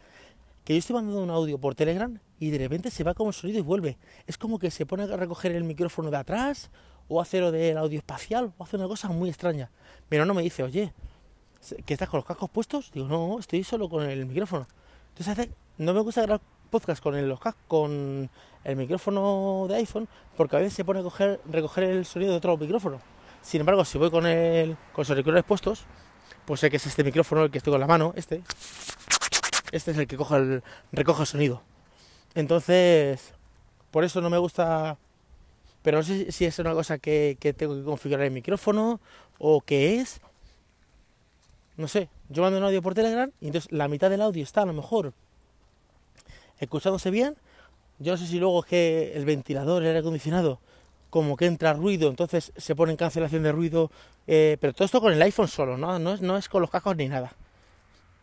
que 0.64 0.74
yo 0.74 0.78
estoy 0.78 0.94
mandando 0.94 1.22
un 1.22 1.30
audio 1.30 1.58
por 1.58 1.74
Telegram 1.74 2.18
y 2.38 2.50
de 2.50 2.58
repente 2.58 2.90
se 2.90 3.04
va 3.04 3.14
como 3.14 3.30
el 3.30 3.34
sonido 3.34 3.58
y 3.58 3.62
vuelve. 3.62 3.98
Es 4.26 4.38
como 4.38 4.58
que 4.58 4.70
se 4.70 4.86
pone 4.86 5.04
a 5.04 5.16
recoger 5.16 5.52
el 5.52 5.64
micrófono 5.64 6.10
de 6.10 6.16
atrás 6.16 6.70
o 7.08 7.20
hace 7.20 7.40
lo 7.40 7.50
del 7.50 7.76
audio 7.76 7.98
espacial 7.98 8.52
o 8.56 8.64
hace 8.64 8.76
una 8.76 8.86
cosa 8.86 9.08
muy 9.08 9.28
extraña. 9.28 9.70
Pero 10.08 10.24
no 10.24 10.34
me 10.34 10.42
dice, 10.42 10.62
oye, 10.62 10.92
¿que 11.84 11.94
estás 11.94 12.08
con 12.08 12.18
los 12.18 12.24
cascos 12.24 12.50
puestos? 12.50 12.90
Digo, 12.92 13.08
no, 13.08 13.38
estoy 13.38 13.64
solo 13.64 13.88
con 13.88 14.08
el 14.08 14.26
micrófono. 14.26 14.66
Entonces 15.10 15.28
hace, 15.28 15.50
no 15.78 15.92
me 15.92 16.00
gusta 16.00 16.22
grabar 16.22 16.40
podcast 16.70 17.02
con 17.02 17.16
el, 17.16 17.36
con 17.66 18.30
el 18.64 18.76
micrófono 18.76 19.66
de 19.68 19.76
iPhone 19.76 20.08
porque 20.36 20.56
a 20.56 20.60
veces 20.60 20.74
se 20.74 20.84
pone 20.84 21.00
a 21.00 21.38
recoger 21.50 21.84
el 21.84 22.06
sonido 22.06 22.30
de 22.30 22.38
otro 22.38 22.56
micrófono. 22.56 23.00
Sin 23.42 23.60
embargo, 23.60 23.84
si 23.84 23.98
voy 23.98 24.10
con, 24.10 24.26
el, 24.26 24.76
con 24.92 25.02
los 25.02 25.10
auriculares 25.10 25.44
puestos, 25.44 25.84
pues 26.44 26.60
sé 26.60 26.70
que 26.70 26.76
es 26.76 26.86
este 26.86 27.04
micrófono 27.04 27.44
el 27.44 27.50
que 27.50 27.58
estoy 27.58 27.72
con 27.72 27.80
la 27.80 27.86
mano, 27.86 28.12
este. 28.16 28.42
Este 29.72 29.92
es 29.92 29.98
el 29.98 30.06
que 30.06 30.16
coge 30.16 30.36
el, 30.36 30.62
recoge 30.92 31.22
el 31.22 31.26
sonido. 31.26 31.62
Entonces, 32.34 33.34
por 33.90 34.04
eso 34.04 34.20
no 34.20 34.30
me 34.30 34.38
gusta. 34.38 34.98
Pero 35.82 35.98
no 35.98 36.04
sé 36.04 36.30
si 36.32 36.44
es 36.44 36.58
una 36.58 36.74
cosa 36.74 36.98
que, 36.98 37.36
que 37.40 37.52
tengo 37.52 37.74
que 37.74 37.84
configurar 37.84 38.26
el 38.26 38.32
micrófono 38.32 39.00
o 39.38 39.60
qué 39.62 40.00
es. 40.00 40.20
No 41.76 41.88
sé, 41.88 42.10
yo 42.28 42.42
mando 42.42 42.58
un 42.58 42.64
audio 42.64 42.82
por 42.82 42.94
Telegram 42.94 43.30
y 43.40 43.46
entonces 43.46 43.72
la 43.72 43.88
mitad 43.88 44.10
del 44.10 44.20
audio 44.20 44.42
está 44.42 44.62
a 44.62 44.66
lo 44.66 44.74
mejor 44.74 45.14
escuchándose 46.58 47.10
bien. 47.10 47.36
Yo 47.98 48.12
no 48.12 48.18
sé 48.18 48.26
si 48.26 48.38
luego 48.38 48.60
es 48.60 48.66
que 48.66 49.12
el 49.14 49.24
ventilador, 49.24 49.82
el 49.82 49.88
aire 49.88 50.00
acondicionado, 50.00 50.60
como 51.10 51.36
que 51.36 51.46
entra 51.46 51.72
ruido, 51.72 52.08
entonces 52.08 52.52
se 52.56 52.74
pone 52.74 52.92
en 52.92 52.96
cancelación 52.96 53.42
de 53.42 53.52
ruido, 53.52 53.90
eh, 54.26 54.56
pero 54.60 54.72
todo 54.72 54.84
esto 54.84 55.00
con 55.00 55.12
el 55.12 55.20
iPhone 55.22 55.48
solo, 55.48 55.76
¿no? 55.76 55.98
No 55.98 56.14
es, 56.14 56.20
no 56.20 56.36
es 56.36 56.48
con 56.48 56.62
los 56.62 56.70
cascos 56.70 56.96
ni 56.96 57.08
nada. 57.08 57.34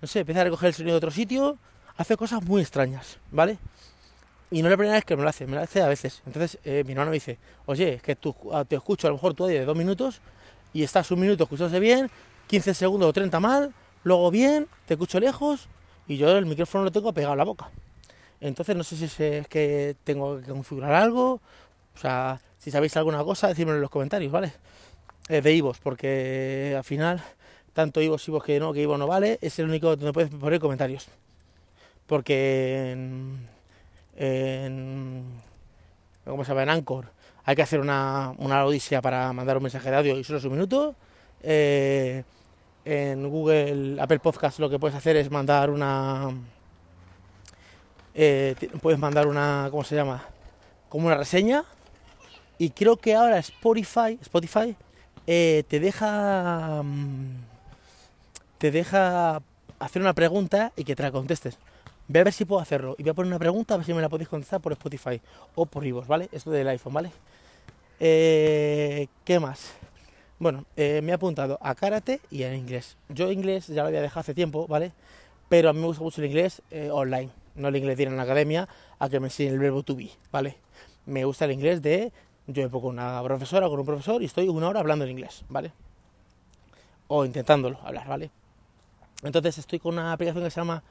No 0.01 0.07
sé, 0.07 0.19
empieza 0.19 0.41
a 0.41 0.43
recoger 0.45 0.67
el 0.67 0.73
sonido 0.73 0.93
de 0.93 0.97
otro 0.97 1.11
sitio, 1.11 1.57
hace 1.97 2.15
cosas 2.17 2.43
muy 2.43 2.61
extrañas, 2.61 3.17
¿vale? 3.31 3.57
Y 4.51 4.61
no 4.61 4.67
es 4.67 4.71
la 4.71 4.77
primera 4.77 4.95
vez 4.95 5.05
que 5.05 5.15
me 5.15 5.23
lo 5.23 5.29
hace, 5.29 5.45
me 5.45 5.55
lo 5.55 5.61
hace 5.61 5.81
a 5.81 5.87
veces. 5.87 6.21
Entonces 6.25 6.59
eh, 6.63 6.83
mi 6.85 6.93
hermano 6.93 7.11
dice, 7.11 7.37
oye, 7.65 7.95
es 7.95 8.01
que 8.01 8.15
tú, 8.15 8.35
ah, 8.53 8.63
te 8.63 8.75
escucho 8.75 9.07
a 9.07 9.09
lo 9.09 9.15
mejor 9.15 9.33
tu 9.33 9.43
audio 9.43 9.59
de 9.59 9.65
dos 9.65 9.75
minutos 9.75 10.21
y 10.73 10.83
estás 10.83 11.09
un 11.11 11.19
minuto 11.19 11.43
escuchándose 11.43 11.79
bien, 11.79 12.09
15 12.47 12.73
segundos 12.73 13.09
o 13.09 13.13
30 13.13 13.39
mal, 13.39 13.73
luego 14.03 14.31
bien, 14.31 14.67
te 14.85 14.93
escucho 14.93 15.19
lejos 15.19 15.67
y 16.07 16.17
yo 16.17 16.37
el 16.37 16.45
micrófono 16.45 16.85
lo 16.85 16.91
tengo 16.91 17.11
pegado 17.13 17.33
a 17.33 17.37
la 17.37 17.43
boca. 17.43 17.69
Entonces 18.39 18.75
no 18.75 18.83
sé 18.83 18.95
si 18.95 19.23
es 19.23 19.47
que 19.47 19.95
tengo 20.03 20.39
que 20.39 20.51
configurar 20.51 20.93
algo, 20.93 21.41
o 21.95 21.99
sea, 21.99 22.39
si 22.59 22.71
sabéis 22.71 22.95
alguna 22.95 23.23
cosa, 23.23 23.47
decídmelo 23.47 23.77
en 23.77 23.81
los 23.81 23.89
comentarios, 23.89 24.31
¿vale? 24.31 24.53
Eh, 25.29 25.41
de 25.41 25.53
Ivos, 25.53 25.79
porque 25.79 26.73
al 26.77 26.83
final, 26.83 27.21
tanto 27.77 28.01
Ivos, 28.01 28.27
Ivos 28.27 28.43
que 28.43 28.59
no, 28.59 28.73
que 28.73 28.81
Ivos 28.81 28.97
no 28.97 29.05
vale, 29.05 29.37
es 29.39 29.59
el 29.59 29.65
único 29.65 29.95
donde 29.95 30.11
puedes 30.11 30.31
poner 30.31 30.59
comentarios. 30.59 31.05
Porque 32.07 32.91
en, 34.15 35.23
¿cómo 36.25 36.43
se 36.43 36.49
llama? 36.49 36.63
En 36.63 36.69
Anchor 36.69 37.05
hay 37.45 37.55
que 37.55 37.61
hacer 37.61 37.79
una, 37.79 38.33
una 38.39 38.65
odisea 38.65 38.99
para 38.99 39.31
mandar 39.31 39.57
un 39.57 39.63
mensaje 39.63 39.91
de 39.91 39.95
audio 39.95 40.17
y 40.17 40.23
solo 40.23 40.39
es 40.39 40.45
un 40.45 40.53
minuto. 40.53 40.95
Eh, 41.43 42.23
en 42.83 43.29
Google 43.29 44.01
Apple 44.01 44.19
Podcast 44.19 44.57
lo 44.57 44.71
que 44.71 44.79
puedes 44.79 44.97
hacer 44.97 45.15
es 45.15 45.29
mandar 45.29 45.69
una 45.69 46.31
eh, 48.15 48.55
puedes 48.81 48.99
mandar 48.99 49.27
una 49.27 49.67
¿cómo 49.69 49.83
se 49.83 49.95
llama? 49.95 50.25
como 50.89 51.05
una 51.05 51.17
reseña 51.17 51.63
y 52.57 52.71
creo 52.71 52.97
que 52.97 53.13
ahora 53.13 53.37
Spotify, 53.37 54.17
Spotify 54.19 54.75
eh, 55.27 55.63
te 55.67 55.79
deja 55.79 56.81
mm, 56.83 57.56
te 58.57 58.71
deja 58.71 59.41
hacer 59.79 60.01
una 60.01 60.13
pregunta 60.13 60.71
y 60.75 60.83
que 60.83 60.95
te 60.95 61.03
la 61.03 61.11
contestes. 61.11 61.57
Voy 62.07 62.21
a 62.21 62.23
ver 62.23 62.33
si 62.33 62.45
puedo 62.45 62.61
hacerlo 62.61 62.95
y 62.97 63.03
voy 63.03 63.11
a 63.11 63.13
poner 63.13 63.31
una 63.31 63.39
pregunta 63.39 63.73
a 63.73 63.77
ver 63.77 63.85
si 63.85 63.93
me 63.93 64.01
la 64.01 64.09
podéis 64.09 64.29
contestar 64.29 64.61
por 64.61 64.71
Spotify 64.73 65.21
o 65.55 65.65
por 65.65 65.85
iVoox, 65.85 66.07
¿vale? 66.07 66.29
Esto 66.31 66.51
del 66.51 66.67
iPhone, 66.69 66.93
¿vale? 66.93 67.11
Eh, 67.99 69.07
¿Qué 69.25 69.39
más? 69.39 69.73
Bueno, 70.39 70.65
eh, 70.75 71.01
me 71.03 71.11
he 71.11 71.15
apuntado 71.15 71.57
a 71.61 71.75
karate 71.75 72.21
y 72.31 72.43
a 72.43 72.55
inglés. 72.55 72.95
Yo 73.09 73.31
inglés 73.31 73.67
ya 73.67 73.81
lo 73.81 73.87
había 73.87 74.01
dejado 74.01 74.21
hace 74.21 74.33
tiempo, 74.33 74.67
¿vale? 74.67 74.93
Pero 75.49 75.69
a 75.69 75.73
mí 75.73 75.79
me 75.79 75.87
gusta 75.87 76.03
mucho 76.03 76.21
el 76.21 76.27
inglés 76.27 76.61
online, 76.91 77.29
no 77.55 77.69
el 77.69 77.75
inglés 77.75 77.97
de 77.97 78.03
ir 78.03 78.09
en 78.09 78.17
la 78.17 78.23
academia 78.23 78.67
a 78.99 79.09
que 79.09 79.19
me 79.19 79.27
enseñe 79.27 79.49
el 79.49 79.59
verbo 79.59 79.83
to 79.83 79.95
be, 79.95 80.09
¿vale? 80.31 80.57
me 81.07 81.23
gusta 81.25 81.45
el 81.45 81.51
inglés 81.53 81.81
de 81.81 82.11
yo 82.45 82.63
me 82.63 82.69
pongo 82.69 82.89
una 82.89 83.21
profesora 83.23 83.67
con 83.67 83.79
un 83.79 83.85
profesor 83.85 84.21
y 84.21 84.25
estoy 84.25 84.47
una 84.47 84.69
hora 84.69 84.79
hablando 84.79 85.03
en 85.03 85.11
inglés, 85.11 85.43
¿vale? 85.49 85.73
O 87.07 87.25
intentándolo 87.25 87.79
hablar, 87.83 88.07
¿vale? 88.07 88.29
Entonces 89.23 89.57
estoy 89.57 89.79
con 89.79 89.93
una 89.93 90.13
aplicación 90.13 90.43
que 90.43 90.51
se 90.51 90.59
llama 90.59 90.83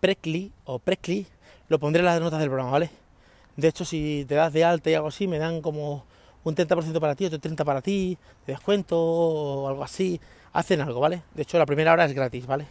Precli 0.00 0.52
o 0.64 0.78
Precli, 0.78 1.26
lo 1.68 1.78
pondré 1.78 2.00
en 2.00 2.06
las 2.06 2.20
notas 2.20 2.40
del 2.40 2.48
programa, 2.48 2.72
¿vale? 2.72 2.90
De 3.56 3.68
hecho, 3.68 3.84
si 3.84 4.24
te 4.26 4.34
das 4.34 4.52
de 4.52 4.64
alta 4.64 4.90
y 4.90 4.94
algo 4.94 5.08
así, 5.08 5.28
me 5.28 5.38
dan 5.38 5.60
como 5.60 6.04
un 6.42 6.54
30% 6.54 6.98
para 7.00 7.14
ti, 7.14 7.26
otro 7.26 7.38
30% 7.38 7.64
para 7.64 7.82
ti, 7.82 8.18
de 8.46 8.54
descuento 8.54 8.98
o 8.98 9.68
algo 9.68 9.84
así. 9.84 10.20
Hacen 10.52 10.80
algo, 10.80 11.00
¿vale? 11.00 11.22
De 11.34 11.42
hecho, 11.42 11.58
la 11.58 11.66
primera 11.66 11.92
hora 11.92 12.06
es 12.06 12.12
gratis, 12.12 12.46
¿vale? 12.46 12.66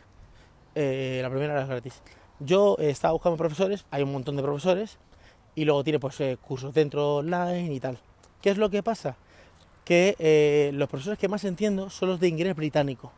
Eh, 0.75 1.19
la 1.21 1.29
primera 1.29 1.53
hora 1.53 1.63
es 1.63 1.69
gratis. 1.69 2.01
Yo 2.39 2.75
eh, 2.79 2.89
estaba 2.89 3.13
buscando 3.13 3.37
profesores, 3.37 3.85
hay 3.91 4.03
un 4.03 4.11
montón 4.11 4.35
de 4.35 4.43
profesores, 4.43 4.97
y 5.55 5.65
luego 5.65 5.83
tiene 5.83 5.99
pues 5.99 6.19
eh, 6.21 6.37
cursos 6.41 6.73
dentro 6.73 7.17
online 7.17 7.73
y 7.73 7.79
tal. 7.79 7.99
¿Qué 8.41 8.49
es 8.49 8.57
lo 8.57 8.69
que 8.69 8.83
pasa? 8.83 9.17
Que 9.85 10.71
los 10.73 10.87
profesores 10.87 11.17
que 11.17 11.27
más 11.27 11.43
entiendo 11.45 11.89
son 11.89 12.09
los 12.09 12.19
de 12.19 12.27
inglés 12.27 12.55
británico, 12.55 13.11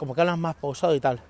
como 0.00 0.14
que 0.14 0.22
hablan 0.22 0.40
más 0.40 0.56
pausado 0.56 0.94
y 0.94 1.00
tal. 1.00 1.20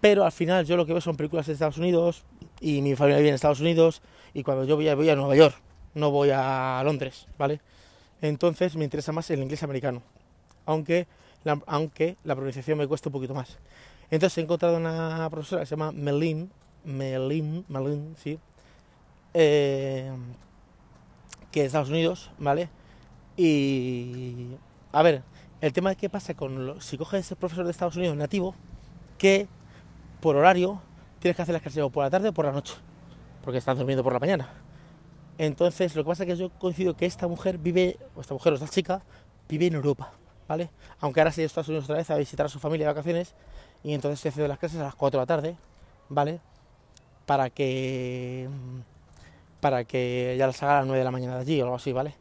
Pero 0.00 0.24
al 0.24 0.30
final 0.30 0.64
yo 0.64 0.76
lo 0.76 0.86
que 0.86 0.92
veo 0.92 1.00
son 1.00 1.16
películas 1.16 1.44
de 1.48 1.54
Estados 1.54 1.76
Unidos 1.76 2.22
y 2.60 2.80
mi 2.80 2.94
familia 2.94 3.16
vive 3.16 3.30
en 3.30 3.34
Estados 3.34 3.58
Unidos 3.58 4.00
y 4.32 4.44
cuando 4.44 4.64
yo 4.64 4.76
voy, 4.76 4.94
voy 4.94 5.10
a 5.10 5.16
Nueva 5.16 5.34
York, 5.34 5.56
no 5.94 6.12
voy 6.12 6.30
a 6.32 6.80
Londres, 6.84 7.26
¿vale? 7.36 7.60
Entonces 8.22 8.76
me 8.76 8.84
interesa 8.84 9.10
más 9.10 9.28
el 9.30 9.42
inglés 9.42 9.64
americano, 9.64 10.04
aunque 10.66 11.08
la, 11.42 11.60
aunque 11.66 12.16
la 12.22 12.36
pronunciación 12.36 12.78
me 12.78 12.86
cuesta 12.86 13.08
un 13.08 13.14
poquito 13.14 13.34
más. 13.34 13.58
Entonces 14.08 14.38
he 14.38 14.42
encontrado 14.42 14.76
una 14.76 15.28
profesora 15.28 15.62
que 15.62 15.66
se 15.66 15.74
llama 15.74 15.90
Melin, 15.90 16.48
Melin, 16.84 17.64
Melin, 17.66 18.14
sí, 18.22 18.38
eh, 19.34 20.12
que 21.50 21.58
es 21.58 21.64
de 21.64 21.66
Estados 21.66 21.88
Unidos, 21.88 22.30
¿vale? 22.38 22.68
Y 23.36 24.46
a 24.92 25.02
ver, 25.02 25.24
el 25.60 25.72
tema 25.72 25.90
de 25.90 25.96
qué 25.96 26.08
pasa 26.10 26.34
con 26.34 26.80
si 26.80 26.98
coges 26.98 27.20
ese 27.20 27.36
profesor 27.36 27.64
de 27.64 27.70
Estados 27.70 27.96
Unidos 27.96 28.16
nativo, 28.16 28.54
que 29.18 29.48
por 30.20 30.36
horario 30.36 30.80
tienes 31.18 31.36
que 31.36 31.42
hacer 31.42 31.52
las 31.52 31.62
clases 31.62 31.84
por 31.90 32.04
la 32.04 32.10
tarde 32.10 32.28
o 32.28 32.32
por 32.32 32.44
la 32.44 32.52
noche, 32.52 32.74
porque 33.42 33.58
estás 33.58 33.76
durmiendo 33.76 34.02
por 34.02 34.12
la 34.12 34.18
mañana. 34.18 34.48
Entonces, 35.38 35.94
lo 35.94 36.04
que 36.04 36.08
pasa 36.08 36.24
es 36.24 36.30
que 36.30 36.36
yo 36.36 36.50
coincido 36.50 36.96
que 36.96 37.06
esta 37.06 37.28
mujer 37.28 37.58
vive, 37.58 37.98
o 38.14 38.20
esta 38.20 38.34
mujer 38.34 38.52
o 38.52 38.56
esta 38.56 38.68
chica, 38.68 39.02
vive 39.48 39.66
en 39.66 39.74
Europa, 39.74 40.12
¿vale? 40.48 40.70
Aunque 41.00 41.20
ahora 41.20 41.30
se 41.30 41.40
ha 41.40 41.42
ido 41.42 41.46
a 41.46 41.48
Estados 41.48 41.68
Unidos 41.68 41.84
otra 41.84 41.96
vez 41.96 42.10
a 42.10 42.16
visitar 42.16 42.46
a 42.46 42.48
su 42.48 42.58
familia 42.58 42.86
de 42.86 42.92
vacaciones, 42.92 43.34
y 43.82 43.92
entonces 43.92 44.20
se 44.20 44.28
hace 44.28 44.48
las 44.48 44.58
clases 44.58 44.80
a 44.80 44.84
las 44.84 44.94
4 44.94 45.18
de 45.18 45.22
la 45.22 45.26
tarde, 45.26 45.56
¿vale? 46.08 46.40
Para 47.26 47.50
que 47.50 48.48
para 49.60 49.84
que 49.84 50.36
ya 50.38 50.46
las 50.46 50.62
haga 50.62 50.76
a 50.76 50.78
las 50.80 50.86
9 50.86 50.98
de 50.98 51.04
la 51.04 51.10
mañana 51.10 51.34
de 51.36 51.40
allí 51.40 51.60
o 51.60 51.64
algo 51.64 51.76
así, 51.76 51.92
¿vale? 51.92 52.14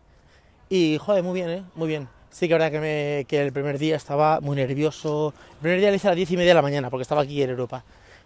Y 0.70 0.98
joder, 0.98 1.24
muy 1.24 1.34
bien, 1.34 1.50
¿eh? 1.50 1.63
Muy 1.75 1.88
bien. 1.88 2.14
Sí 2.36 2.50
que 2.50 2.56
es 2.56 2.60
verdad 2.60 2.70
que, 2.70 2.82
me, 2.82 3.25
que 3.30 3.42
el 3.42 3.54
primer 3.54 3.80
día 3.80 3.96
estaba 3.96 4.42
muy 4.42 4.58
nervioso. 4.58 5.34
El 5.54 5.58
primer 5.60 5.80
día 5.80 5.89
le 5.89 5.96
hice 5.96 6.08
a 6.08 6.12
las 6.12 6.18
10 6.18 6.32
y 6.32 6.36
media 6.36 6.50
de 6.50 6.56
la 6.56 6.62
mañana 6.62 6.89
porque 6.89 7.04
estaba 7.04 7.22
aquí 7.22 7.42
en 7.42 7.50
Europa. 7.50 7.86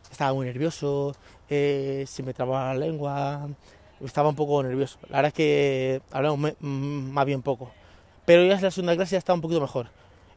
Estaba 0.09 0.33
muy 0.33 0.47
nervioso, 0.47 1.15
eh, 1.47 2.05
se 2.07 2.23
me 2.23 2.33
trababa 2.33 2.73
la 2.73 2.79
lengua, 2.79 3.47
estaba 4.03 4.29
un 4.29 4.35
poco 4.35 4.63
nervioso. 4.63 4.97
La 5.09 5.17
verdad 5.17 5.27
es 5.27 5.33
que 5.35 6.01
hablamos 6.09 6.55
más 6.59 7.25
bien 7.27 7.43
poco. 7.43 7.69
Pero 8.25 8.43
ya 8.45 8.55
en 8.55 8.63
la 8.63 8.71
segunda 8.71 8.95
clase 8.95 9.11
ya 9.11 9.19
estaba 9.19 9.35
un 9.35 9.41
poquito 9.41 9.61
mejor. 9.61 9.91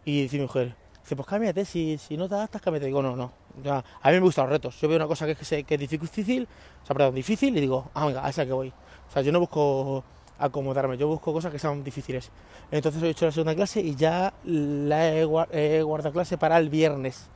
Y 0.05 0.25
dice 0.25 0.37
mi 0.37 0.43
mujer, 0.43 0.75
dice, 1.03 1.17
pues 1.17 1.27
cámbiate, 1.27 1.65
si, 1.65 1.97
si 1.97 2.19
no 2.19 2.29
te 2.29 2.35
adaptas, 2.35 2.61
cámbiate. 2.61 2.85
Digo, 2.85 3.01
no, 3.01 3.17
no. 3.17 3.33
Ya, 3.65 3.83
a 4.03 4.11
mí 4.11 4.17
me 4.17 4.21
gustan 4.21 4.45
los 4.45 4.53
retos. 4.53 4.79
Yo 4.83 4.89
veo 4.89 4.99
una 4.99 5.07
cosa 5.07 5.25
que 5.25 5.33
es, 5.33 5.65
que 5.65 5.75
es 5.77 5.81
difícil, 5.81 6.47
o 6.83 6.87
sea, 6.87 6.95
perdón, 6.95 7.15
difícil, 7.15 7.57
y 7.57 7.61
digo, 7.63 7.91
ah, 7.95 8.05
venga, 8.05 8.23
a 8.23 8.29
esa 8.29 8.45
que 8.45 8.53
voy. 8.53 8.69
O 8.69 9.11
sea, 9.11 9.23
yo 9.23 9.33
no 9.33 9.41
busco 9.41 10.05
acomodarme, 10.45 10.97
yo 10.97 11.09
busco 11.09 11.33
cosas 11.33 11.53
que 11.53 11.59
sean 11.59 11.85
difíciles. 11.85 12.31
Entonces 12.71 13.03
he 13.03 13.11
hecho 13.11 13.27
la 13.27 13.33
segunda 13.33 13.55
clase 13.55 13.81
y 13.81 13.95
ya 13.95 14.35
la 14.45 15.15
he, 15.15 15.25
guardado 15.25 16.13
clase 16.13 16.37
para 16.39 16.59
el 16.59 16.69
viernes. 16.69 17.29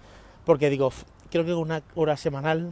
Porque 0.44 0.70
digo, 0.70 0.92
creo 1.30 1.44
que 1.44 1.54
una 1.54 1.82
hora 1.94 2.16
semanal, 2.16 2.70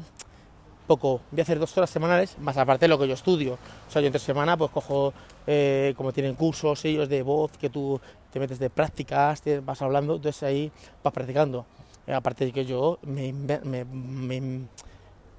poco. 0.86 1.20
Voy 1.30 1.40
a 1.40 1.42
hacer 1.42 1.58
dos 1.58 1.76
horas 1.76 1.90
semanales, 1.90 2.36
más 2.38 2.56
aparte 2.56 2.84
de 2.84 2.88
lo 2.88 2.98
que 2.98 3.08
yo 3.08 3.14
estudio. 3.14 3.58
O 3.88 3.90
sea, 3.90 4.02
yo 4.02 4.06
entre 4.06 4.20
semana 4.20 4.56
pues 4.56 4.70
cojo, 4.70 5.12
eh, 5.46 5.94
como 5.96 6.12
tienen 6.12 6.34
cursos 6.34 6.84
ellos 6.84 7.08
de 7.08 7.22
voz, 7.22 7.52
que 7.52 7.70
tú 7.70 8.00
te 8.32 8.40
metes 8.40 8.58
de 8.58 8.70
prácticas, 8.70 9.42
te 9.42 9.60
vas 9.60 9.80
hablando, 9.82 10.16
entonces 10.16 10.42
ahí 10.42 10.72
vas 11.02 11.12
practicando. 11.12 11.64
Eh, 12.06 12.12
aparte 12.12 12.44
de 12.44 12.52
que 12.52 12.64
yo 12.64 12.98
me, 13.02 13.32
me, 13.32 13.84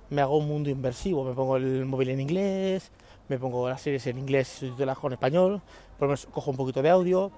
me, 0.09 0.21
hago 0.21 0.37
un 0.37 0.47
mundo 0.47 0.69
inversivo, 0.69 1.23
me 1.23 1.33
pongo 1.33 1.57
el 1.57 1.85
móvil 1.85 2.09
en 2.09 2.21
inglés, 2.21 2.91
me 3.27 3.37
pongo 3.39 3.67
las 3.69 3.81
series 3.81 4.05
en 4.07 4.17
inglés 4.17 4.47
subtituladas 4.47 4.99
con 4.99 5.13
español, 5.13 5.61
por 5.97 6.07
lo 6.07 6.07
menos 6.09 6.27
cojo 6.27 6.51
un 6.51 6.57
poquito 6.57 6.81
de 6.81 6.89
audio 6.89 7.31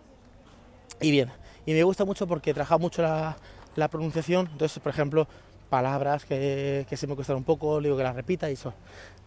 y 1.00 1.12
bien. 1.12 1.32
Y 1.65 1.74
me 1.74 1.84
gusta 1.84 2.06
mucho 2.06 2.27
porque 2.27 2.53
trabaja 2.53 2.77
mucho 2.77 3.01
la, 3.01 3.38
la 3.75 3.88
pronunciación, 3.88 4.50
entonces, 4.51 4.79
por 4.82 4.91
ejemplo, 4.91 5.27
palabras 5.70 6.25
que, 6.25 6.86
que, 6.89 6.98
se 6.98 7.08
me 7.08 7.15
cuestan 7.15 7.38
un 7.38 7.44
poco, 7.44 7.79
le 7.79 7.88
digo 7.88 7.98
que 7.98 8.03
las 8.03 8.15
repita 8.15 8.50
y 8.50 8.53
eso. 8.53 8.74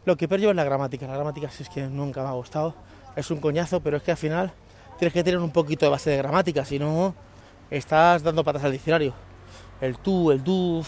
Lo 0.04 0.16
que 0.16 0.28
perdió 0.28 0.50
es 0.50 0.56
la 0.56 0.64
gramática, 0.64 1.06
la 1.06 1.14
gramática 1.14 1.50
sí 1.50 1.62
es 1.62 1.68
que 1.68 1.82
nunca 1.82 2.22
me 2.22 2.28
ha 2.28 2.32
gustado, 2.32 2.74
es 3.16 3.30
un 3.30 3.40
coñazo, 3.40 3.80
pero 3.80 3.98
es 3.98 4.02
que 4.02 4.10
al 4.12 4.16
final 4.16 4.52
tienes 4.98 5.12
que 5.12 5.22
tener 5.22 5.38
un 5.38 5.50
poquito 5.50 5.86
de 5.86 5.90
base 5.90 6.10
de 6.10 6.16
gramática, 6.16 6.64
si 6.64 6.78
no 6.78 7.14
estás 7.70 8.22
dando 8.22 8.42
patas 8.42 8.64
al 8.64 8.72
diccionario. 8.72 9.14
El 9.80 9.98
tú, 9.98 10.30
el 10.30 10.42
du, 10.42 10.84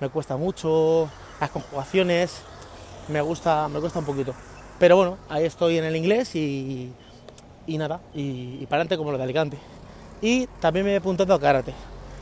me 0.00 0.08
cuesta 0.08 0.36
mucho, 0.36 1.08
las 1.40 1.50
conjugaciones, 1.50 2.42
me 3.08 3.20
gusta, 3.20 3.68
me 3.68 3.80
cuesta 3.80 3.98
un 3.98 4.04
poquito. 4.04 4.34
Pero 4.78 4.96
bueno, 4.96 5.18
ahí 5.28 5.44
estoy 5.44 5.78
en 5.78 5.84
el 5.84 5.96
inglés 5.96 6.34
y, 6.34 6.92
y 7.66 7.78
nada, 7.78 8.00
y, 8.14 8.66
para 8.66 8.80
adelante 8.80 8.96
como 8.96 9.12
lo 9.12 9.18
de 9.18 9.24
Alicante. 9.24 9.58
Y 10.20 10.46
también 10.60 10.86
me 10.86 10.92
he 10.92 10.96
apuntado 10.96 11.34
a 11.34 11.40
karate. 11.40 11.72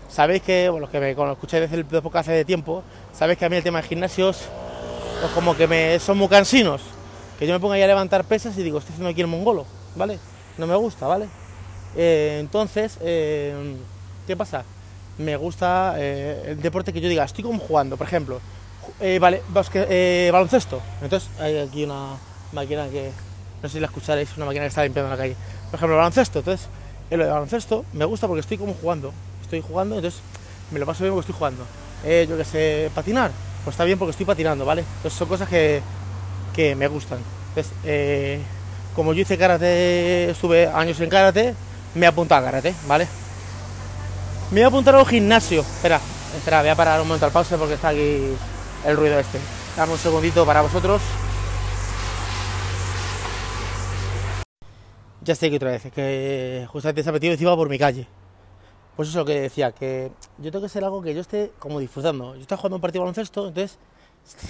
Sabéis 0.08 0.42
que, 0.42 0.68
bueno, 0.68 0.82
los 0.86 0.90
que 0.90 1.00
me 1.00 1.10
escucháis 1.10 1.62
desde 1.62 1.76
el 1.76 1.84
podcast 1.84 2.28
hace 2.28 2.32
de 2.32 2.44
tiempo, 2.44 2.82
sabéis 3.12 3.38
que 3.38 3.46
a 3.46 3.48
mí 3.48 3.56
el 3.56 3.62
tema 3.62 3.80
de 3.80 3.88
gimnasios, 3.88 4.42
pues 5.20 5.32
como 5.32 5.56
que 5.56 5.66
me 5.66 5.98
son 5.98 6.18
muy 6.18 6.28
cansinos. 6.28 6.82
Que 7.38 7.46
yo 7.46 7.54
me 7.54 7.60
pongo 7.60 7.72
ahí 7.72 7.82
a 7.82 7.86
levantar 7.86 8.24
pesas 8.24 8.56
y 8.58 8.62
digo, 8.62 8.78
estoy 8.78 8.92
haciendo 8.92 9.10
aquí 9.10 9.20
el 9.20 9.26
mongolo, 9.26 9.64
¿vale? 9.96 10.18
No 10.58 10.66
me 10.66 10.76
gusta, 10.76 11.06
¿vale? 11.06 11.28
Eh, 11.96 12.38
entonces, 12.40 12.98
eh, 13.00 13.76
¿qué 14.26 14.36
pasa? 14.36 14.64
Me 15.18 15.36
gusta 15.36 15.94
eh, 15.98 16.42
el 16.48 16.62
deporte 16.62 16.92
que 16.92 17.00
yo 17.00 17.08
diga, 17.08 17.24
estoy 17.24 17.44
como 17.44 17.58
jugando, 17.58 17.96
por 17.96 18.06
ejemplo, 18.06 18.40
vale, 19.20 19.42
baloncesto. 20.30 20.80
Entonces 21.02 21.28
hay 21.40 21.58
aquí 21.58 21.84
una, 21.84 22.16
máquina 22.52 22.88
que, 22.88 23.10
no 23.62 23.68
sé 23.68 23.74
si 23.74 23.80
la 23.80 23.86
escucharéis, 23.86 24.36
una 24.36 24.46
máquina 24.46 24.64
que 24.64 24.68
está 24.68 24.84
limpiando 24.84 25.10
la 25.10 25.16
calle. 25.16 25.36
Por 25.70 25.78
ejemplo, 25.78 25.96
baloncesto. 25.96 26.40
Entonces, 26.40 26.68
en 27.10 27.18
lo 27.18 27.24
de 27.24 27.30
baloncesto 27.30 27.84
me 27.92 28.04
gusta 28.04 28.26
porque 28.26 28.40
estoy 28.40 28.58
como 28.58 28.74
jugando. 28.74 29.12
Estoy 29.42 29.60
jugando, 29.60 29.96
entonces 29.96 30.20
me 30.70 30.78
lo 30.78 30.86
paso 30.86 31.04
bien 31.04 31.14
porque 31.14 31.30
estoy 31.30 31.38
jugando. 31.38 31.64
Eh, 32.04 32.26
yo 32.28 32.36
que 32.36 32.44
sé, 32.44 32.90
patinar. 32.94 33.30
Pues 33.64 33.74
está 33.74 33.84
bien 33.84 33.98
porque 33.98 34.10
estoy 34.10 34.26
patinando, 34.26 34.64
¿vale? 34.64 34.82
Entonces 34.96 35.12
son 35.12 35.28
cosas 35.28 35.48
que, 35.48 35.82
que 36.54 36.74
me 36.74 36.88
gustan. 36.88 37.18
Entonces, 37.50 37.72
eh, 37.84 38.40
como 38.94 39.12
yo 39.12 39.22
hice 39.22 39.38
karate, 39.38 40.30
estuve 40.30 40.66
años 40.66 41.00
en 41.00 41.08
karate, 41.08 41.54
me 41.94 42.06
he 42.06 42.08
apuntado 42.08 42.42
a 42.42 42.44
karate, 42.44 42.74
¿vale? 42.86 43.06
Me 44.50 44.60
voy 44.60 44.64
a 44.64 44.66
apuntar 44.68 44.94
a 44.94 44.98
un 44.98 45.06
gimnasio. 45.06 45.60
Espera, 45.60 46.00
espera, 46.36 46.60
voy 46.60 46.70
a 46.70 46.74
parar 46.74 47.00
un 47.00 47.08
momento 47.08 47.26
al 47.26 47.32
pause 47.32 47.56
porque 47.56 47.74
está 47.74 47.88
aquí 47.88 48.34
el 48.86 48.96
ruido 48.96 49.18
este. 49.18 49.38
Dame 49.76 49.92
un 49.92 49.98
segundito 49.98 50.44
para 50.44 50.62
vosotros. 50.62 51.00
Ya 55.24 55.36
sé 55.36 55.50
que 55.50 55.56
otra 55.56 55.70
vez, 55.70 55.82
que 55.92 56.66
justamente 56.68 57.02
se 57.04 57.08
ha 57.08 57.12
metido 57.12 57.32
encima 57.32 57.54
por 57.54 57.68
mi 57.68 57.78
calle. 57.78 58.08
Pues 58.96 59.08
eso 59.08 59.20
es 59.20 59.22
lo 59.22 59.24
que 59.24 59.40
decía, 59.40 59.70
que 59.70 60.10
yo 60.38 60.50
tengo 60.50 60.64
que 60.64 60.68
ser 60.68 60.82
algo 60.82 61.00
que 61.00 61.14
yo 61.14 61.20
esté 61.20 61.52
como 61.60 61.78
disfrutando. 61.78 62.34
Yo 62.34 62.40
estoy 62.40 62.56
jugando 62.56 62.76
un 62.76 62.82
partido 62.82 63.02
de 63.02 63.04
baloncesto, 63.04 63.48
entonces 63.48 63.78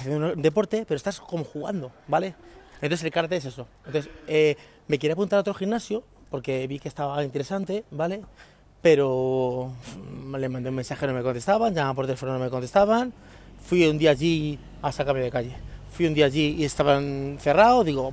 un 0.08 0.40
deporte, 0.40 0.84
pero 0.88 0.96
estás 0.96 1.20
como 1.20 1.44
jugando, 1.44 1.92
¿vale? 2.08 2.34
Entonces 2.80 3.04
el 3.04 3.12
karate 3.12 3.36
es 3.36 3.44
eso. 3.44 3.66
Entonces 3.84 4.10
eh, 4.26 4.56
me 4.88 4.98
quería 4.98 5.12
apuntar 5.12 5.36
a 5.36 5.40
otro 5.40 5.52
gimnasio 5.52 6.02
porque 6.30 6.66
vi 6.66 6.78
que 6.78 6.88
estaba 6.88 7.22
interesante, 7.22 7.84
¿vale? 7.90 8.22
Pero 8.80 9.72
mm, 10.10 10.36
le 10.36 10.48
mandé 10.48 10.70
un 10.70 10.76
mensaje, 10.76 11.06
no 11.06 11.12
me 11.12 11.22
contestaban, 11.22 11.74
llamaba 11.74 11.94
por 11.94 12.06
teléfono, 12.06 12.32
no 12.32 12.38
me 12.38 12.48
contestaban. 12.48 13.12
Fui 13.62 13.86
un 13.86 13.98
día 13.98 14.10
allí 14.10 14.58
a 14.80 14.90
sacarme 14.90 15.20
de 15.20 15.30
calle. 15.30 15.54
Fui 15.90 16.06
un 16.06 16.14
día 16.14 16.26
allí 16.26 16.56
y 16.58 16.64
estaban 16.64 17.36
cerrados, 17.38 17.84
digo, 17.84 18.10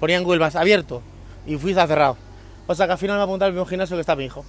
ponían 0.00 0.24
Google 0.24 0.48
abierto 0.54 1.02
y 1.46 1.56
fui 1.56 1.74
cerrado. 1.74 2.16
O 2.66 2.74
sea 2.74 2.86
que 2.86 2.92
al 2.92 2.98
final 2.98 3.16
me 3.16 3.22
apunté 3.22 3.44
al 3.44 3.52
mismo 3.52 3.66
gimnasio 3.66 3.96
que 3.96 4.00
está 4.00 4.16
mi 4.16 4.24
hijo. 4.24 4.44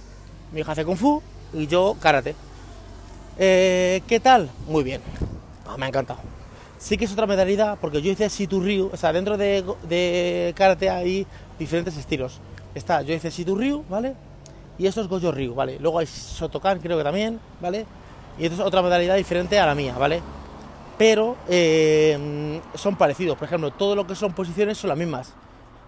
Mi 0.52 0.60
hija 0.60 0.72
hace 0.72 0.84
kung 0.84 0.96
fu 0.96 1.22
y 1.52 1.66
yo 1.66 1.96
karate. 2.00 2.34
Eh, 3.38 4.02
¿Qué 4.06 4.20
tal? 4.20 4.50
Muy 4.68 4.84
bien. 4.84 5.00
Ah, 5.66 5.76
me 5.76 5.86
ha 5.86 5.88
encantado. 5.88 6.20
Sí 6.78 6.96
que 6.96 7.06
es 7.06 7.12
otra 7.12 7.26
modalidad 7.26 7.78
porque 7.80 8.02
yo 8.02 8.10
hice 8.10 8.28
Situ 8.28 8.60
Ryu, 8.60 8.90
o 8.92 8.96
sea, 8.96 9.12
dentro 9.12 9.36
de, 9.36 9.64
de, 9.88 10.52
karate 10.56 10.90
hay 10.90 11.26
diferentes 11.58 11.96
estilos. 11.96 12.40
Está, 12.74 13.02
yo 13.02 13.14
hice 13.14 13.30
Situ 13.30 13.56
Ryu, 13.56 13.84
¿vale? 13.88 14.14
Y 14.78 14.86
esto 14.86 15.00
es 15.00 15.08
Gojo 15.08 15.32
Ryu, 15.32 15.54
¿vale? 15.54 15.78
Luego 15.80 15.98
hay 15.98 16.06
Sotokan, 16.06 16.80
creo 16.80 16.98
que 16.98 17.04
también, 17.04 17.40
¿vale? 17.60 17.86
Y 18.38 18.44
esto 18.44 18.56
es 18.56 18.66
otra 18.66 18.82
modalidad 18.82 19.16
diferente 19.16 19.58
a 19.58 19.66
la 19.66 19.74
mía, 19.74 19.94
¿vale? 19.98 20.20
Pero 20.98 21.36
eh, 21.48 22.60
son 22.74 22.96
parecidos, 22.96 23.38
por 23.38 23.46
ejemplo, 23.46 23.70
todo 23.70 23.96
lo 23.96 24.06
que 24.06 24.14
son 24.14 24.32
posiciones 24.32 24.76
son 24.76 24.88
las 24.88 24.98
mismas 24.98 25.32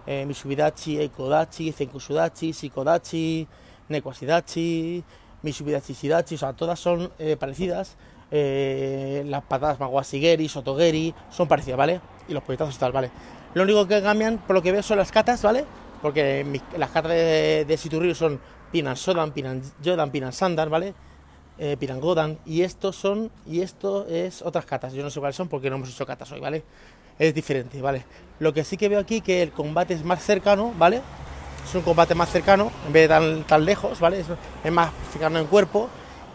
eh, 0.07 0.25
Mitsubidachi, 0.25 0.97
Eikodachi, 0.99 1.71
Zenkusudachi, 1.71 2.53
Shikodachi, 2.53 3.47
Nekwasidachi, 3.89 5.03
Mitsubidachi 5.43 5.93
Shidachi, 5.93 6.35
o 6.35 6.37
sea, 6.37 6.53
todas 6.53 6.79
son 6.79 7.11
eh, 7.19 7.37
parecidas. 7.37 7.95
Eh, 8.29 9.23
las 9.27 9.43
patadas 9.43 9.79
Maguasigeri, 9.79 10.49
Sotogeri, 10.49 11.13
son 11.29 11.47
parecidas, 11.47 11.77
¿vale? 11.77 12.01
Y 12.27 12.33
los 12.33 12.43
puñetazos 12.43 12.75
y 12.75 12.79
tal, 12.79 12.91
¿vale? 12.91 13.09
Lo 13.53 13.63
único 13.63 13.87
que 13.87 14.01
cambian, 14.01 14.37
por 14.39 14.55
lo 14.55 14.61
que 14.61 14.71
veo, 14.71 14.83
son 14.83 14.97
las 14.97 15.11
catas, 15.11 15.41
¿vale? 15.41 15.63
Porque 16.01 16.45
las 16.77 16.89
catas 16.89 17.11
de, 17.11 17.65
de 17.65 18.13
son 18.15 18.39
Pinan 18.71 18.97
Sodan, 18.97 19.31
Pinan 19.31 19.61
Yodan, 19.81 20.11
Pinan 20.11 20.33
Sandan, 20.33 20.69
¿vale? 20.69 20.93
Eh, 21.57 21.77
Pinan 21.79 22.01
Godan. 22.01 22.37
Y 22.45 22.63
estos 22.63 22.95
son, 22.97 23.31
y 23.45 23.61
esto 23.61 24.05
es 24.07 24.41
otras 24.41 24.65
catas. 24.65 24.93
Yo 24.93 25.03
no 25.03 25.09
sé 25.09 25.19
cuáles 25.19 25.35
son 25.35 25.47
porque 25.47 25.69
no 25.69 25.77
hemos 25.77 25.89
hecho 25.89 26.05
catas 26.05 26.31
hoy, 26.31 26.41
¿vale? 26.41 26.63
Es 27.17 27.33
diferente, 27.33 27.81
¿vale? 27.81 28.05
Lo 28.39 28.53
que 28.53 28.63
sí 28.63 28.77
que 28.77 28.89
veo 28.89 28.99
aquí 28.99 29.21
que 29.21 29.41
el 29.41 29.51
combate 29.51 29.93
es 29.93 30.03
más 30.03 30.23
cercano, 30.23 30.73
¿vale? 30.77 31.01
Es 31.67 31.75
un 31.75 31.81
combate 31.81 32.15
más 32.15 32.29
cercano, 32.29 32.71
en 32.85 32.93
vez 32.93 33.03
de 33.03 33.07
tan, 33.07 33.43
tan 33.43 33.65
lejos, 33.65 33.99
¿vale? 33.99 34.23
Es, 34.63 34.71
más 34.71 34.91
cercano 35.11 35.39
en 35.39 35.47
cuerpo. 35.47 35.89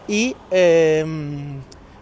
Y 0.07 0.35
eh, 0.51 1.05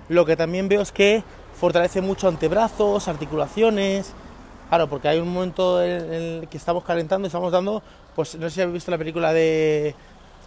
lo 0.09 0.25
que 0.25 0.35
también 0.35 0.67
veo 0.67 0.81
es 0.81 0.91
que 0.91 1.23
fortalece 1.59 2.01
mucho 2.01 2.27
antebrazos, 2.27 3.07
articulaciones. 3.07 4.13
Claro, 4.69 4.87
porque 4.87 5.07
hay 5.07 5.19
un 5.19 5.31
momento 5.31 5.83
en 5.83 6.13
el 6.13 6.47
que 6.49 6.57
estamos 6.57 6.83
calentando 6.83 7.25
y 7.25 7.27
estamos 7.27 7.51
dando, 7.51 7.83
pues 8.15 8.35
no 8.35 8.49
sé 8.49 8.55
si 8.55 8.61
habéis 8.61 8.75
visto 8.75 8.91
la 8.91 8.97
película 8.97 9.33
de... 9.33 9.93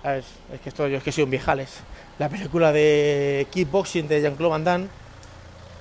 a 0.02 0.12
ver, 0.12 0.25
es 0.52 0.61
que 0.61 0.68
esto 0.68 0.88
yo 0.88 0.96
es 0.96 1.02
que 1.02 1.12
soy 1.12 1.25
un 1.25 1.30
viejales. 1.30 1.80
La 2.18 2.28
película 2.28 2.73
de 2.73 3.46
Kickboxing 3.50 4.08
de 4.08 4.23
Jean-Claude 4.23 4.50
Van 4.50 4.64
Damme, 4.64 4.88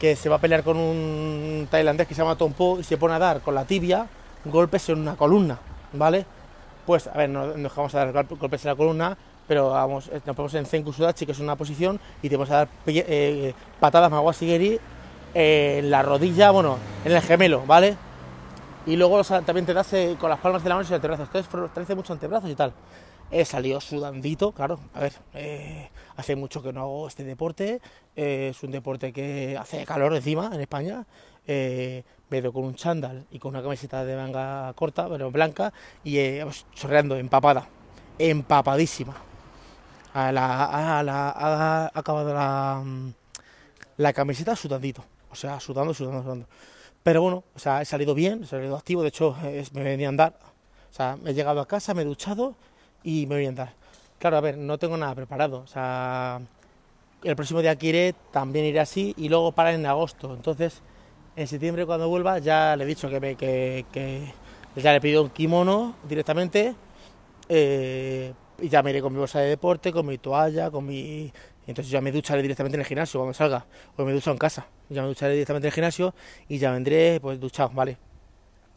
que 0.03 0.17
se 0.17 0.27
va 0.27 0.35
a 0.35 0.39
pelear 0.39 0.63
con 0.63 0.75
un 0.75 1.65
tailandés 1.71 2.05
que 2.05 2.13
se 2.13 2.21
llama 2.21 2.35
Tom 2.35 2.51
Po 2.51 2.77
y 2.77 2.83
se 2.83 2.97
pone 2.97 3.13
a 3.13 3.19
dar 3.19 3.39
con 3.39 3.55
la 3.55 3.63
tibia 3.63 4.05
golpes 4.43 4.89
en 4.89 4.99
una 4.99 5.15
columna, 5.15 5.57
¿vale? 5.93 6.25
Pues, 6.85 7.07
a 7.07 7.13
ver, 7.13 7.29
no 7.29 7.45
no 7.47 7.53
dejamos 7.53 7.95
a 7.95 7.99
dar 7.99 8.11
gol- 8.11 8.37
golpes 8.37 8.65
en 8.65 8.71
la 8.71 8.75
columna, 8.75 9.17
pero 9.47 9.69
vamos, 9.69 10.09
eh, 10.09 10.19
nos 10.25 10.35
ponemos 10.35 10.53
en 10.55 10.65
Zenku 10.65 10.91
Sudachi, 10.91 11.25
que 11.25 11.31
es 11.31 11.39
una 11.39 11.55
posición, 11.55 12.01
y 12.21 12.27
te 12.27 12.35
vamos 12.35 12.51
a 12.51 12.55
dar 12.55 12.67
eh, 12.87 13.53
patadas 13.79 14.11
Mawasigeri 14.11 14.77
en 15.33 15.89
la 15.89 16.01
rodilla, 16.01 16.51
bueno, 16.51 16.77
en 17.05 17.13
el 17.13 17.21
gemelo, 17.21 17.63
¿vale? 17.65 17.95
Y 18.85 18.97
luego 18.97 19.23
también 19.23 19.65
te 19.65 19.73
das 19.73 19.93
eh, 19.93 20.17
con 20.19 20.29
las 20.29 20.39
palmas 20.39 20.63
de 20.63 20.67
la 20.67 20.75
mano 20.75 20.85
y 20.85 20.89
los 20.89 20.95
antebrazos. 20.95 21.27
Entonces 21.27 21.49
fortalece 21.49 21.95
mucho 21.95 22.11
antebrazos 22.11 22.49
y 22.49 22.55
tal. 22.55 22.73
He 23.35 23.45
salido 23.45 23.81
sudandito, 23.81 24.51
claro. 24.51 24.79
A 24.93 24.99
ver, 25.01 25.13
eh, 25.33 25.89
hace 26.17 26.35
mucho 26.35 26.61
que 26.61 26.71
no 26.71 26.81
hago 26.81 27.07
este 27.07 27.23
deporte. 27.23 27.81
eh, 28.15 28.49
es 28.51 28.61
un 28.61 28.69
deporte 28.69 29.11
que 29.11 29.57
hace 29.59 29.83
calor 29.85 30.13
encima 30.15 30.51
en 30.53 30.61
España. 30.61 31.05
Eh, 31.47 32.03
me 32.29 32.37
ido 32.37 32.53
con 32.53 32.63
un 32.63 32.75
chándal 32.75 33.25
y 33.31 33.39
con 33.39 33.49
una 33.49 33.63
camiseta 33.63 34.05
de 34.05 34.15
manga 34.15 34.71
corta, 34.73 35.09
pero 35.09 35.31
blanca, 35.31 35.73
y 36.03 36.17
eh, 36.19 36.37
vamos, 36.39 36.65
chorreando, 36.75 37.15
empapada. 37.17 37.67
Empapadísima. 38.19 39.15
La, 40.13 40.31
la- 40.31 41.29
ha 41.35 41.91
acabado 41.93 42.33
la, 43.97 44.13
camiseta 44.13 44.55
sudandito. 44.55 45.03
O 45.31 45.35
sea, 45.35 45.59
sudando, 45.59 45.93
sudando, 45.95 46.21
sudando. 46.21 46.45
Pero 47.01 47.23
bueno, 47.23 47.43
o 47.55 47.59
sea, 47.59 47.81
he 47.81 47.85
salido 47.85 48.13
bien, 48.13 48.43
he 48.43 48.45
salido 48.45 48.77
activo, 48.77 49.01
de 49.01 49.07
hecho 49.09 49.35
me 49.73 49.83
venía 49.83 50.07
a 50.07 50.09
andar. 50.09 50.37
O 50.91 50.93
sea, 50.95 51.17
he 51.25 51.33
llegado 51.33 51.59
a 51.61 51.67
casa, 51.67 51.95
me 51.95 52.03
he 52.03 52.05
duchado 52.05 52.55
y 53.03 53.25
me 53.27 53.47
andar. 53.47 53.73
Claro, 54.19 54.37
a 54.37 54.41
ver, 54.41 54.57
no 54.57 54.77
tengo 54.77 54.97
nada 54.97 55.13
preparado. 55.15 55.59
O 55.61 55.67
sea, 55.67 56.41
el 57.23 57.35
próximo 57.35 57.61
día 57.61 57.75
que 57.75 57.87
iré 57.87 58.15
también 58.31 58.65
iré 58.65 58.79
así 58.79 59.13
y 59.17 59.29
luego 59.29 59.51
para 59.51 59.73
en 59.73 59.85
agosto. 59.85 60.33
Entonces, 60.33 60.81
en 61.35 61.47
septiembre 61.47 61.85
cuando 61.85 62.07
vuelva 62.09 62.39
ya 62.39 62.75
le 62.75 62.83
he 62.83 62.87
dicho 62.87 63.09
que, 63.09 63.19
me, 63.19 63.35
que, 63.35 63.85
ya 64.75 64.91
le 64.91 64.97
he 64.97 65.01
pedido 65.01 65.23
un 65.23 65.29
kimono 65.29 65.95
directamente 66.07 66.75
eh, 67.49 68.33
y 68.59 68.69
ya 68.69 68.83
me 68.83 68.91
iré 68.91 69.01
con 69.01 69.13
mi 69.13 69.19
bolsa 69.19 69.39
de 69.39 69.49
deporte, 69.49 69.91
con 69.91 70.05
mi 70.05 70.17
toalla, 70.17 70.71
con 70.71 70.85
mi... 70.85 71.31
Entonces 71.65 71.91
ya 71.91 72.01
me 72.01 72.11
ducharé 72.11 72.41
directamente 72.41 72.75
en 72.75 72.81
el 72.81 72.85
gimnasio 72.85 73.19
cuando 73.21 73.33
salga, 73.33 73.65
o 73.95 74.03
me 74.03 74.11
ducho 74.11 74.31
en 74.31 74.37
casa. 74.37 74.67
Ya 74.89 75.01
me 75.01 75.07
ducharé 75.07 75.33
directamente 75.33 75.67
en 75.67 75.69
el 75.69 75.73
gimnasio 75.73 76.13
y 76.49 76.57
ya 76.57 76.71
vendré 76.71 77.19
pues 77.21 77.39
duchado, 77.39 77.71
¿vale? 77.73 77.97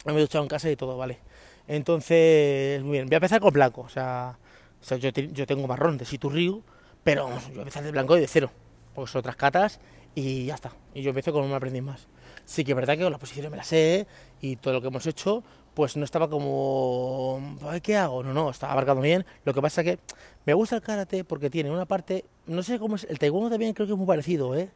Me 0.05 0.13
he 0.13 0.19
duchado 0.21 0.43
en 0.43 0.49
casa 0.49 0.69
y 0.71 0.75
todo, 0.77 0.97
¿vale? 0.97 1.19
Entonces, 1.67 2.81
muy 2.83 2.93
bien, 2.93 3.07
voy 3.07 3.15
a 3.15 3.17
empezar 3.17 3.41
con 3.41 3.51
blanco, 3.53 3.81
o 3.81 3.89
sea, 3.89 4.37
o 4.81 4.83
sea, 4.83 4.97
yo, 4.97 5.11
te- 5.11 5.27
yo 5.31 5.45
tengo 5.45 5.67
marrón 5.67 5.97
de 5.97 6.05
Siturriu, 6.05 6.63
pero 7.03 7.25
vamos, 7.25 7.43
yo 7.47 7.49
voy 7.49 7.59
a 7.59 7.61
empezar 7.63 7.83
de 7.83 7.91
blanco 7.91 8.17
y 8.17 8.21
de 8.21 8.27
cero, 8.27 8.49
porque 8.95 9.11
son 9.11 9.19
otras 9.19 9.35
catas 9.35 9.79
y 10.15 10.45
ya 10.45 10.55
está. 10.55 10.71
Y 10.93 11.01
yo 11.01 11.09
empecé 11.09 11.31
con 11.31 11.43
un 11.43 11.53
aprendiz 11.53 11.83
más. 11.83 12.07
Sí 12.45 12.63
que 12.63 12.71
es 12.71 12.75
verdad 12.75 12.97
que 12.97 13.09
las 13.09 13.19
posiciones 13.19 13.51
me 13.51 13.57
las 13.57 13.67
sé 13.67 14.07
y 14.41 14.55
todo 14.55 14.73
lo 14.75 14.81
que 14.81 14.87
hemos 14.87 15.05
hecho, 15.05 15.43
pues 15.73 15.95
no 15.97 16.05
estaba 16.05 16.29
como, 16.29 17.39
"Ay, 17.69 17.81
¿qué 17.81 17.97
hago? 17.97 18.23
No, 18.23 18.33
no, 18.33 18.49
estaba 18.49 18.71
abarcando 18.73 19.01
bien. 19.01 19.25
Lo 19.45 19.53
que 19.53 19.61
pasa 19.61 19.83
que 19.83 19.99
me 20.45 20.53
gusta 20.53 20.77
el 20.77 20.81
karate 20.81 21.23
porque 21.23 21.49
tiene 21.49 21.69
una 21.69 21.85
parte, 21.85 22.25
no 22.47 22.63
sé 22.63 22.79
cómo 22.79 22.95
es, 22.95 23.03
el 23.09 23.19
taekwondo 23.19 23.49
también 23.49 23.73
creo 23.73 23.85
que 23.85 23.93
es 23.93 23.97
muy 23.97 24.07
parecido, 24.07 24.55
¿eh? 24.55 24.69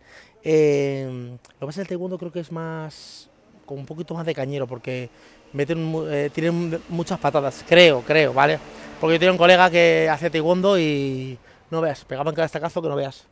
Eh, 0.43 1.07
lo 1.31 1.59
que 1.59 1.65
pasa 1.65 1.69
es 1.69 1.75
que 1.75 1.81
el 1.81 1.87
taekwondo 1.87 2.17
creo 2.19 2.31
que 2.31 2.41
es 2.41 2.51
más, 2.51 3.29
como 3.71 3.79
un 3.81 3.85
poquito 3.87 4.13
más 4.13 4.25
de 4.25 4.35
cañero, 4.35 4.67
porque 4.67 5.09
meten, 5.53 5.93
eh, 6.09 6.29
tienen 6.33 6.81
muchas 6.89 7.17
patadas, 7.19 7.63
creo, 7.67 8.01
creo, 8.01 8.33
¿vale? 8.33 8.59
Porque 8.99 9.15
yo 9.15 9.19
tenía 9.19 9.31
un 9.31 9.37
colega 9.37 9.69
que 9.69 10.09
hace 10.11 10.29
taekwondo 10.29 10.77
y 10.77 11.37
no 11.69 11.79
veas, 11.81 12.03
pegaban 12.05 12.35
cada 12.35 12.45
estacazo 12.45 12.81
que 12.81 12.89
no 12.89 12.95
veas. 12.95 13.27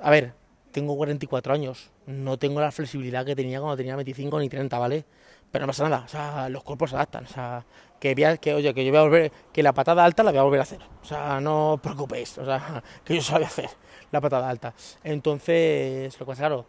A 0.00 0.10
ver, 0.10 0.32
tengo 0.72 0.96
44 0.96 1.52
años, 1.54 1.90
no 2.06 2.36
tengo 2.38 2.60
la 2.60 2.72
flexibilidad 2.72 3.24
que 3.24 3.36
tenía 3.36 3.60
cuando 3.60 3.76
tenía 3.76 3.94
25 3.96 4.38
ni 4.40 4.48
30, 4.48 4.78
¿vale? 4.78 5.04
Pero 5.52 5.66
no 5.66 5.68
pasa 5.68 5.88
nada, 5.88 6.04
o 6.04 6.08
sea, 6.08 6.48
los 6.48 6.62
cuerpos 6.64 6.90
se 6.90 6.96
adaptan, 6.96 7.24
o 7.24 7.28
sea, 7.28 7.64
que, 7.98 8.14
vea- 8.14 8.36
que 8.38 8.54
oye, 8.54 8.72
que 8.74 8.84
yo 8.84 8.90
voy 8.92 8.98
a 9.00 9.02
volver, 9.02 9.32
que 9.52 9.62
la 9.62 9.72
patada 9.72 10.04
alta 10.04 10.22
la 10.22 10.30
voy 10.30 10.38
a 10.38 10.42
volver 10.42 10.60
a 10.60 10.62
hacer, 10.64 10.80
o 11.02 11.04
sea, 11.04 11.40
no 11.40 11.74
os 11.74 11.80
preocupéis, 11.80 12.38
o 12.38 12.44
sea, 12.44 12.82
que 13.04 13.14
yo 13.16 13.22
sabía 13.22 13.46
hacer 13.48 13.68
la 14.12 14.20
patada 14.20 14.48
alta. 14.48 14.74
Entonces, 15.02 16.12
lo 16.14 16.26
que 16.26 16.30
pasa, 16.30 16.42
claro, 16.42 16.66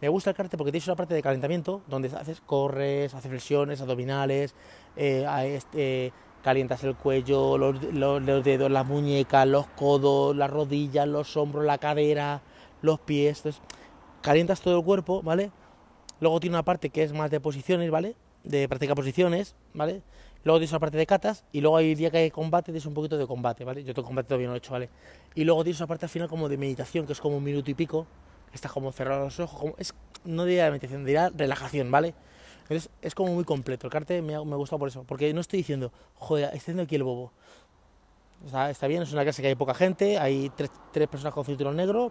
me 0.00 0.08
gusta 0.08 0.30
el 0.30 0.36
karate 0.36 0.56
porque 0.56 0.72
tienes 0.72 0.88
una 0.88 0.96
parte 0.96 1.14
de 1.14 1.22
calentamiento 1.22 1.82
donde 1.86 2.08
haces, 2.08 2.40
corres, 2.40 3.14
haces 3.14 3.30
flexiones, 3.30 3.80
abdominales, 3.80 4.54
eh, 4.96 5.26
a 5.26 5.44
este, 5.44 6.12
calientas 6.42 6.82
el 6.84 6.96
cuello, 6.96 7.58
los 7.58 8.44
dedos, 8.44 8.70
las 8.70 8.86
muñecas, 8.86 9.46
los 9.46 9.66
codos, 9.66 10.34
las 10.34 10.50
rodillas, 10.50 11.06
los 11.06 11.36
hombros, 11.36 11.64
la 11.64 11.78
cadera, 11.78 12.42
los 12.82 13.00
pies. 13.00 13.38
Entonces, 13.38 13.62
calientas 14.22 14.60
todo 14.60 14.78
el 14.78 14.84
cuerpo, 14.84 15.22
¿vale? 15.22 15.50
Luego 16.20 16.40
tiene 16.40 16.56
una 16.56 16.64
parte 16.64 16.90
que 16.90 17.02
es 17.02 17.12
más 17.12 17.30
de 17.30 17.40
posiciones, 17.40 17.90
¿vale? 17.90 18.16
De 18.42 18.68
practicar 18.68 18.96
posiciones, 18.96 19.54
¿vale? 19.74 20.02
Luego 20.44 20.58
tienes 20.58 20.72
una 20.72 20.80
parte 20.80 20.96
de 20.96 21.06
catas 21.06 21.44
y 21.52 21.60
luego 21.60 21.76
hay 21.76 21.94
día 21.94 22.10
que 22.10 22.16
hay 22.16 22.30
combate, 22.30 22.66
tienes 22.66 22.86
un 22.86 22.94
poquito 22.94 23.18
de 23.18 23.26
combate, 23.26 23.64
¿vale? 23.64 23.84
Yo 23.84 23.92
tengo 23.92 24.06
combate 24.06 24.28
todavía 24.28 24.46
no 24.46 24.52
lo 24.52 24.56
he 24.56 24.58
hecho, 24.58 24.72
¿vale? 24.72 24.88
Y 25.34 25.44
luego 25.44 25.62
tienes 25.62 25.78
una 25.80 25.86
parte 25.86 26.06
al 26.06 26.10
final 26.10 26.28
como 26.28 26.48
de 26.48 26.56
meditación, 26.56 27.04
que 27.04 27.12
es 27.12 27.20
como 27.20 27.36
un 27.36 27.44
minuto 27.44 27.70
y 27.70 27.74
pico, 27.74 28.06
que 28.50 28.56
estás 28.56 28.72
como 28.72 28.92
cerrado 28.92 29.24
los 29.24 29.40
ojos, 29.40 29.60
como, 29.60 29.74
es, 29.78 29.94
no 30.24 30.44
diría 30.44 30.68
meditación, 30.70 31.04
diría 31.04 31.30
relajación, 31.34 31.90
¿vale? 31.90 32.14
Entonces 32.62 32.90
es 33.02 33.14
como 33.14 33.32
muy 33.34 33.44
completo, 33.44 33.86
el 33.86 33.92
carte 33.92 34.22
me, 34.22 34.34
ha- 34.34 34.44
me 34.44 34.56
gusta 34.56 34.78
por 34.78 34.88
eso, 34.88 35.04
porque 35.04 35.32
no 35.34 35.40
estoy 35.40 35.58
diciendo, 35.58 35.92
joder, 36.14 36.44
estoy 36.46 36.58
haciendo 36.58 36.82
aquí 36.84 36.94
el 36.96 37.02
bobo. 37.04 37.32
Está 38.70 38.86
bien, 38.86 39.02
es 39.02 39.12
una 39.12 39.22
clase 39.22 39.42
que 39.42 39.48
hay 39.48 39.54
poca 39.54 39.74
gente, 39.74 40.18
hay 40.18 40.50
tres, 40.56 40.70
tres 40.92 41.08
personas 41.08 41.34
con 41.34 41.44
cinturón 41.44 41.76
negro, 41.76 42.10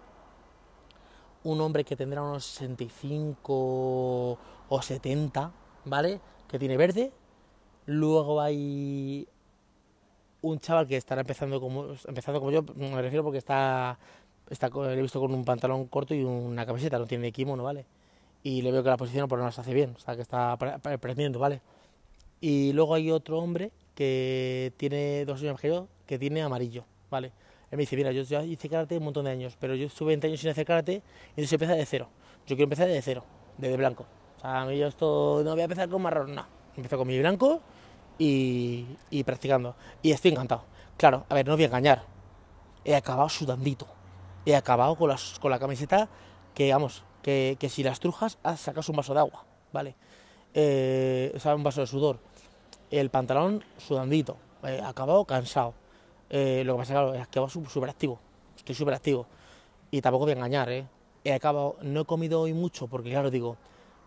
un 1.42 1.60
hombre 1.60 1.84
que 1.84 1.96
tendrá 1.96 2.22
unos 2.22 2.44
65 2.44 4.38
o 4.68 4.82
70, 4.82 5.52
¿vale? 5.84 6.20
Que 6.48 6.58
tiene 6.58 6.76
verde. 6.76 7.12
Luego 7.86 8.40
hay 8.40 9.26
un 10.42 10.58
chaval 10.58 10.86
que 10.86 10.96
estará 10.96 11.20
empezando 11.22 11.60
como, 11.60 11.86
empezando 12.06 12.40
como 12.40 12.50
yo, 12.52 12.62
me 12.76 13.02
refiero 13.02 13.22
porque 13.24 13.38
está, 13.38 13.98
está 14.50 14.68
co- 14.70 14.84
le 14.86 14.94
he 14.98 15.02
visto 15.02 15.20
con 15.20 15.32
un 15.32 15.44
pantalón 15.44 15.86
corto 15.86 16.14
y 16.14 16.22
una 16.24 16.66
camiseta, 16.66 16.98
no 16.98 17.06
tiene 17.06 17.32
kimono, 17.32 17.62
¿vale? 17.64 17.86
Y 18.42 18.62
le 18.62 18.72
veo 18.72 18.82
que 18.82 18.88
la 18.90 18.96
posición 18.96 19.28
por 19.28 19.38
no 19.38 19.44
las 19.46 19.58
hace 19.58 19.72
bien, 19.74 19.94
o 19.96 19.98
sea, 20.00 20.16
que 20.16 20.22
está 20.22 20.56
apre- 20.58 20.74
apre- 20.80 20.94
aprendiendo, 20.94 21.38
¿vale? 21.38 21.60
Y 22.40 22.72
luego 22.72 22.94
hay 22.94 23.10
otro 23.10 23.38
hombre 23.38 23.70
que 23.94 24.72
tiene 24.76 25.24
dos 25.26 25.40
años 25.42 25.60
que 25.60 25.68
yo, 25.68 25.88
que 26.06 26.18
tiene 26.18 26.42
amarillo, 26.42 26.84
¿vale? 27.10 27.28
Él 27.70 27.76
me 27.76 27.82
dice, 27.82 27.96
mira, 27.96 28.12
yo 28.12 28.22
ya 28.22 28.42
hice 28.42 28.68
karate 28.68 28.96
un 28.98 29.04
montón 29.04 29.26
de 29.26 29.30
años, 29.30 29.56
pero 29.60 29.74
yo 29.74 29.86
estuve 29.86 30.08
20 30.08 30.26
años 30.26 30.40
sin 30.40 30.50
hacer 30.50 30.66
karate 30.66 30.92
y 30.94 31.02
entonces 31.30 31.52
empecé 31.52 31.74
de 31.74 31.86
cero. 31.86 32.08
Yo 32.46 32.56
quiero 32.56 32.64
empezar 32.64 32.88
de 32.88 33.00
cero, 33.02 33.24
desde 33.58 33.76
blanco. 33.76 34.06
O 34.38 34.40
sea, 34.40 34.62
a 34.62 34.66
mí 34.66 34.76
yo 34.78 34.86
esto 34.88 35.42
no 35.44 35.52
voy 35.52 35.60
a 35.60 35.64
empezar 35.64 35.88
con 35.88 36.02
marrón, 36.02 36.34
no. 36.34 36.44
Empiezo 36.74 36.96
con 36.98 37.06
mi 37.06 37.18
blanco 37.18 37.60
y, 38.18 38.86
y 39.10 39.22
practicando. 39.22 39.76
Y 40.02 40.10
estoy 40.12 40.32
encantado. 40.32 40.64
Claro, 40.96 41.26
a 41.28 41.34
ver, 41.34 41.46
no 41.46 41.52
os 41.52 41.58
voy 41.58 41.64
a 41.64 41.66
engañar. 41.68 42.02
He 42.84 42.94
acabado 42.96 43.28
sudandito. 43.28 43.86
He 44.46 44.56
acabado 44.56 44.96
con, 44.96 45.08
las, 45.08 45.38
con 45.38 45.50
la 45.50 45.58
camiseta 45.58 46.08
que, 46.54 46.72
vamos, 46.72 47.04
que, 47.22 47.56
que 47.60 47.68
si 47.68 47.82
las 47.82 48.00
trujas, 48.00 48.38
ah, 48.42 48.56
sacas 48.56 48.88
un 48.88 48.96
vaso 48.96 49.14
de 49.14 49.20
agua, 49.20 49.44
¿vale? 49.72 49.94
Eh, 50.54 51.32
o 51.34 51.38
sea, 51.38 51.54
un 51.54 51.62
vaso 51.62 51.80
de 51.80 51.86
sudor. 51.86 52.18
El 52.90 53.10
pantalón 53.10 53.62
sudandito. 53.78 54.36
Eh, 54.64 54.80
acabado 54.84 55.24
cansado. 55.24 55.74
Eh, 56.28 56.62
lo 56.64 56.74
que 56.74 56.78
pasa 56.80 56.92
claro, 56.94 57.08
es 57.14 57.28
que 57.28 57.38
he 57.38 57.42
acabado 57.42 57.48
súper 57.68 57.90
activo. 57.90 58.18
Estoy 58.56 58.74
súper 58.74 58.94
activo. 58.94 59.26
Y 59.90 60.00
tampoco 60.00 60.24
voy 60.24 60.32
a 60.32 60.36
engañar, 60.36 60.70
¿eh? 60.70 60.86
He 61.24 61.32
acabado, 61.32 61.76
no 61.82 62.00
he 62.00 62.04
comido 62.04 62.40
hoy 62.40 62.52
mucho 62.52 62.86
porque, 62.86 63.10
claro, 63.10 63.30
digo, 63.30 63.56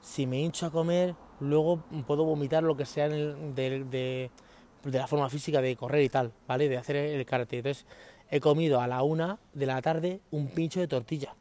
si 0.02 0.26
me 0.26 0.40
hincho 0.40 0.66
a 0.66 0.72
comer, 0.72 1.16
luego 1.40 1.84
puedo 2.08 2.24
vomitar 2.24 2.64
lo 2.64 2.76
que 2.76 2.86
sea 2.86 3.06
en 3.06 3.56
de- 3.56 4.30
de 4.84 5.00
la 5.00 5.08
forma 5.08 5.30
física 5.30 5.62
de 5.62 5.76
correr 5.76 6.04
y 6.04 6.10
tal, 6.10 6.34
¿vale? 6.48 6.68
De 6.68 6.78
hacer 6.78 6.96
el 6.98 7.26
karate. 7.26 7.58
Entonces, 7.58 7.86
he 8.34 8.40
comido 8.40 8.82
a 8.82 8.88
la 8.88 9.04
una 9.04 9.38
de 9.54 9.68
la 9.68 9.80
tarde 9.84 10.20
un 10.32 10.48
pincho 10.48 10.80
de 10.80 10.88
tortilla 10.88 11.36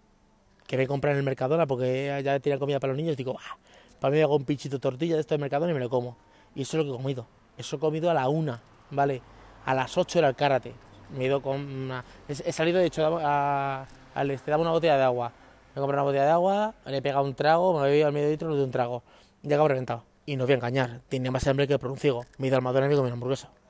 que 0.67 0.77
me 0.77 0.87
compré 0.87 1.13
en 1.13 1.17
el 1.17 1.23
Mercadona 1.23 1.67
porque 1.67 2.21
ya 2.23 2.39
tenía 2.39 2.59
comida 2.59 2.81
para 2.81 2.93
los 2.93 2.99
niños. 2.99 3.17
Digo, 3.17 3.35
ah, 3.41 3.57
para 3.99 4.15
mí 4.15 4.21
hago 4.21 4.37
un 4.37 4.45
pinchito 4.45 4.77
de 4.77 4.81
tortilla 4.81 5.15
de 5.15 5.23
esto 5.23 5.35
de 5.35 5.39
Mercadona 5.39 5.71
y 5.71 5.75
me 5.75 5.81
lo 5.81 5.89
como. 5.89 6.19
Y 6.55 6.63
eso 6.63 6.77
es 6.77 6.85
lo 6.85 6.93
que 6.93 6.95
he 6.95 7.03
comido. 7.03 7.27
Eso 7.57 7.77
he 7.77 7.79
comido 7.79 8.11
a 8.11 8.15
la 8.15 8.29
una, 8.29 8.61
¿vale? 8.91 9.23
A 9.65 9.73
las 9.73 9.97
8 9.97 10.19
era 10.19 10.29
el 10.29 10.35
karate. 10.35 10.75
Me 11.17 11.25
he 11.25 11.27
ido 11.29 11.41
con 11.41 11.61
una... 11.61 12.05
He, 12.29 12.53
salido, 12.53 12.79
de 12.79 12.85
hecho, 12.85 13.19
a, 13.23 13.87
al 14.15 14.31
este, 14.31 14.51
daba 14.51 14.61
una 14.61 14.73
botella 14.73 14.99
de 14.99 15.05
agua. 15.05 15.33
Me 15.75 15.81
he 15.81 15.81
comprado 15.81 16.03
una 16.03 16.11
botella 16.11 16.25
de 16.27 16.31
agua, 16.31 16.75
le 16.85 16.99
he 16.99 17.03
pegado 17.03 17.25
un 17.25 17.35
trago, 17.35 17.73
me 17.73 17.87
he 17.87 17.91
bebido 17.91 18.07
al 18.07 18.13
medio 18.13 18.29
litro 18.29 18.55
de 18.55 18.65
un 18.65 18.71
trago. 18.71 19.03
Acabo 19.47 19.69
reventado. 19.69 20.05
Y 20.27 20.37
no 20.37 20.45
voy 20.45 20.53
a 20.53 20.57
engañar, 20.57 21.01
tenía 21.09 21.31
más 21.31 21.47
hambre 21.47 21.67
que 21.67 21.79
por 21.79 21.91
un 21.91 21.97
ciego. 21.97 22.27
Me 22.37 22.47
he 22.47 22.49
ido 22.49 22.57
al 22.59 22.63
McDonald's 22.63 22.89
y 22.89 22.89
me 22.89 22.95
he 22.95 22.99
comido 22.99 23.15
una 23.15 23.15
hamburguesa. 23.15 23.62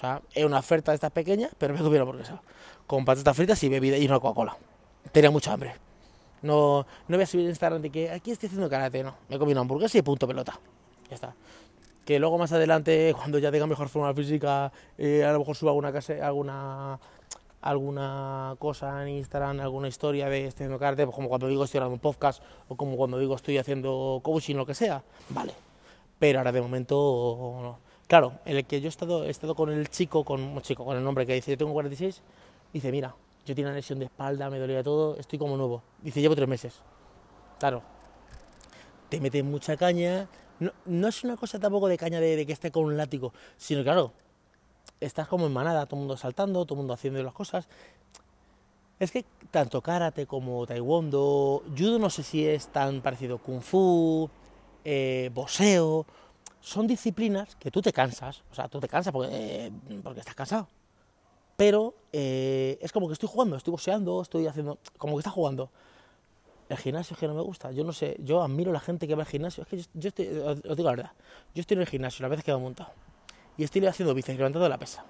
O 0.00 0.02
sea, 0.02 0.22
es 0.32 0.46
una 0.46 0.60
oferta 0.60 0.92
de 0.92 0.94
estas 0.94 1.10
pequeñas, 1.10 1.50
pero 1.58 1.74
me 1.74 1.80
comido 1.80 2.02
una 2.02 2.10
hamburguesa. 2.10 2.40
Con 2.86 3.04
patatas 3.04 3.36
fritas 3.36 3.62
y 3.64 3.68
bebida 3.68 3.98
y 3.98 4.06
una 4.06 4.18
Coca-Cola. 4.18 4.56
Tenía 5.12 5.30
mucha 5.30 5.52
hambre. 5.52 5.74
No, 6.40 6.86
no 7.06 7.16
voy 7.18 7.24
a 7.24 7.26
subir 7.26 7.44
en 7.44 7.50
Instagram 7.50 7.82
de 7.82 7.90
que 7.90 8.10
aquí 8.10 8.30
estoy 8.30 8.46
haciendo 8.46 8.70
karate, 8.70 9.04
no. 9.04 9.14
Me 9.28 9.38
comido 9.38 9.56
una 9.56 9.60
hamburguesa 9.60 9.98
y 9.98 10.02
punto 10.02 10.26
pelota. 10.26 10.58
Ya 11.10 11.16
está. 11.16 11.34
Que 12.06 12.18
luego 12.18 12.38
más 12.38 12.50
adelante, 12.50 13.14
cuando 13.18 13.38
ya 13.38 13.52
tenga 13.52 13.66
mejor 13.66 13.90
forma 13.90 14.14
física, 14.14 14.72
eh, 14.96 15.22
a 15.22 15.32
lo 15.32 15.40
mejor 15.40 15.54
suba 15.54 15.72
alguna, 15.72 15.92
alguna, 16.22 16.98
alguna 17.60 18.56
cosa 18.58 19.02
en 19.02 19.18
Instagram, 19.18 19.60
alguna 19.60 19.88
historia 19.88 20.30
de 20.30 20.46
estoy 20.46 20.64
haciendo 20.64 20.78
karate, 20.78 21.04
pues 21.04 21.14
como 21.14 21.28
cuando 21.28 21.46
digo 21.46 21.64
estoy 21.64 21.76
grabando 21.76 21.96
un 21.96 22.00
podcast 22.00 22.42
o 22.68 22.74
como 22.74 22.96
cuando 22.96 23.18
digo 23.18 23.36
estoy 23.36 23.58
haciendo 23.58 24.20
coaching, 24.22 24.54
lo 24.54 24.64
que 24.64 24.72
sea. 24.72 25.04
Vale. 25.28 25.52
Pero 26.18 26.38
ahora 26.38 26.52
de 26.52 26.62
momento 26.62 26.96
no. 27.60 27.89
Claro, 28.10 28.40
en 28.44 28.56
el 28.56 28.64
que 28.64 28.80
yo 28.80 28.88
he 28.88 28.88
estado, 28.88 29.24
he 29.24 29.30
estado 29.30 29.54
con 29.54 29.70
el 29.70 29.88
chico, 29.88 30.24
con 30.24 30.40
un 30.42 30.60
chico, 30.62 30.84
con 30.84 30.96
el 30.96 31.04
nombre 31.04 31.24
que 31.24 31.34
dice 31.34 31.52
yo 31.52 31.56
tengo 31.56 31.72
46, 31.72 32.20
dice, 32.72 32.90
mira, 32.90 33.14
yo 33.46 33.54
tengo 33.54 33.68
una 33.68 33.76
lesión 33.76 34.00
de 34.00 34.06
espalda, 34.06 34.50
me 34.50 34.58
dolía 34.58 34.82
todo, 34.82 35.16
estoy 35.16 35.38
como 35.38 35.56
nuevo. 35.56 35.84
Dice, 36.02 36.20
llevo 36.20 36.34
tres 36.34 36.48
meses. 36.48 36.74
Claro, 37.60 37.84
te 39.08 39.20
mete 39.20 39.44
mucha 39.44 39.76
caña. 39.76 40.28
No, 40.58 40.72
no 40.86 41.06
es 41.06 41.22
una 41.22 41.36
cosa 41.36 41.60
tampoco 41.60 41.86
de 41.86 41.96
caña 41.96 42.18
de, 42.18 42.34
de 42.34 42.46
que 42.46 42.52
esté 42.52 42.72
con 42.72 42.82
un 42.82 42.96
látigo, 42.96 43.32
sino 43.56 43.84
claro, 43.84 44.12
estás 44.98 45.28
como 45.28 45.46
en 45.46 45.52
manada, 45.52 45.86
todo 45.86 45.94
el 45.94 46.00
mundo 46.00 46.16
saltando, 46.16 46.64
todo 46.64 46.74
el 46.74 46.78
mundo 46.78 46.94
haciendo 46.94 47.22
las 47.22 47.32
cosas. 47.32 47.68
Es 48.98 49.12
que 49.12 49.24
tanto 49.52 49.82
karate 49.82 50.26
como 50.26 50.66
taekwondo, 50.66 51.62
judo 51.78 52.00
no 52.00 52.10
sé 52.10 52.24
si 52.24 52.44
es 52.44 52.66
tan 52.72 53.02
parecido 53.02 53.38
kung 53.38 53.62
fu, 53.62 54.28
eh, 54.84 55.30
boxeo, 55.32 56.06
son 56.60 56.86
disciplinas 56.86 57.56
que 57.56 57.70
tú 57.70 57.80
te 57.80 57.92
cansas, 57.92 58.42
o 58.50 58.54
sea, 58.54 58.68
tú 58.68 58.80
te 58.80 58.88
cansas 58.88 59.12
porque, 59.12 59.30
eh, 59.32 59.72
porque 60.02 60.20
estás 60.20 60.34
cansado. 60.34 60.68
Pero 61.56 61.94
eh, 62.12 62.78
es 62.80 62.92
como 62.92 63.06
que 63.06 63.14
estoy 63.14 63.28
jugando, 63.28 63.56
estoy 63.56 63.72
boxeando, 63.72 64.22
estoy 64.22 64.46
haciendo, 64.46 64.78
como 64.98 65.14
que 65.14 65.20
estás 65.20 65.32
jugando. 65.32 65.70
El 66.68 66.76
gimnasio 66.76 67.14
es 67.14 67.20
que 67.20 67.26
no 67.26 67.34
me 67.34 67.42
gusta, 67.42 67.72
yo 67.72 67.82
no 67.82 67.92
sé, 67.92 68.16
yo 68.20 68.42
admiro 68.42 68.72
la 68.72 68.78
gente 68.78 69.08
que 69.08 69.14
va 69.14 69.22
al 69.22 69.28
gimnasio, 69.28 69.64
es 69.64 69.68
que 69.68 69.78
yo, 69.78 69.84
yo 69.94 70.08
estoy, 70.08 70.28
os, 70.28 70.62
digo 70.62 70.84
la 70.84 70.96
verdad, 70.96 71.12
yo 71.54 71.60
estoy 71.60 71.74
en 71.74 71.80
el 71.80 71.88
gimnasio 71.88 72.22
las 72.22 72.30
veces 72.30 72.44
que 72.44 72.52
he 72.52 72.56
montado 72.56 72.92
y 73.56 73.64
estoy 73.64 73.84
haciendo 73.86 74.14
bíceps, 74.14 74.38
levantando 74.38 74.68
la 74.68 74.78
pesa, 74.78 75.04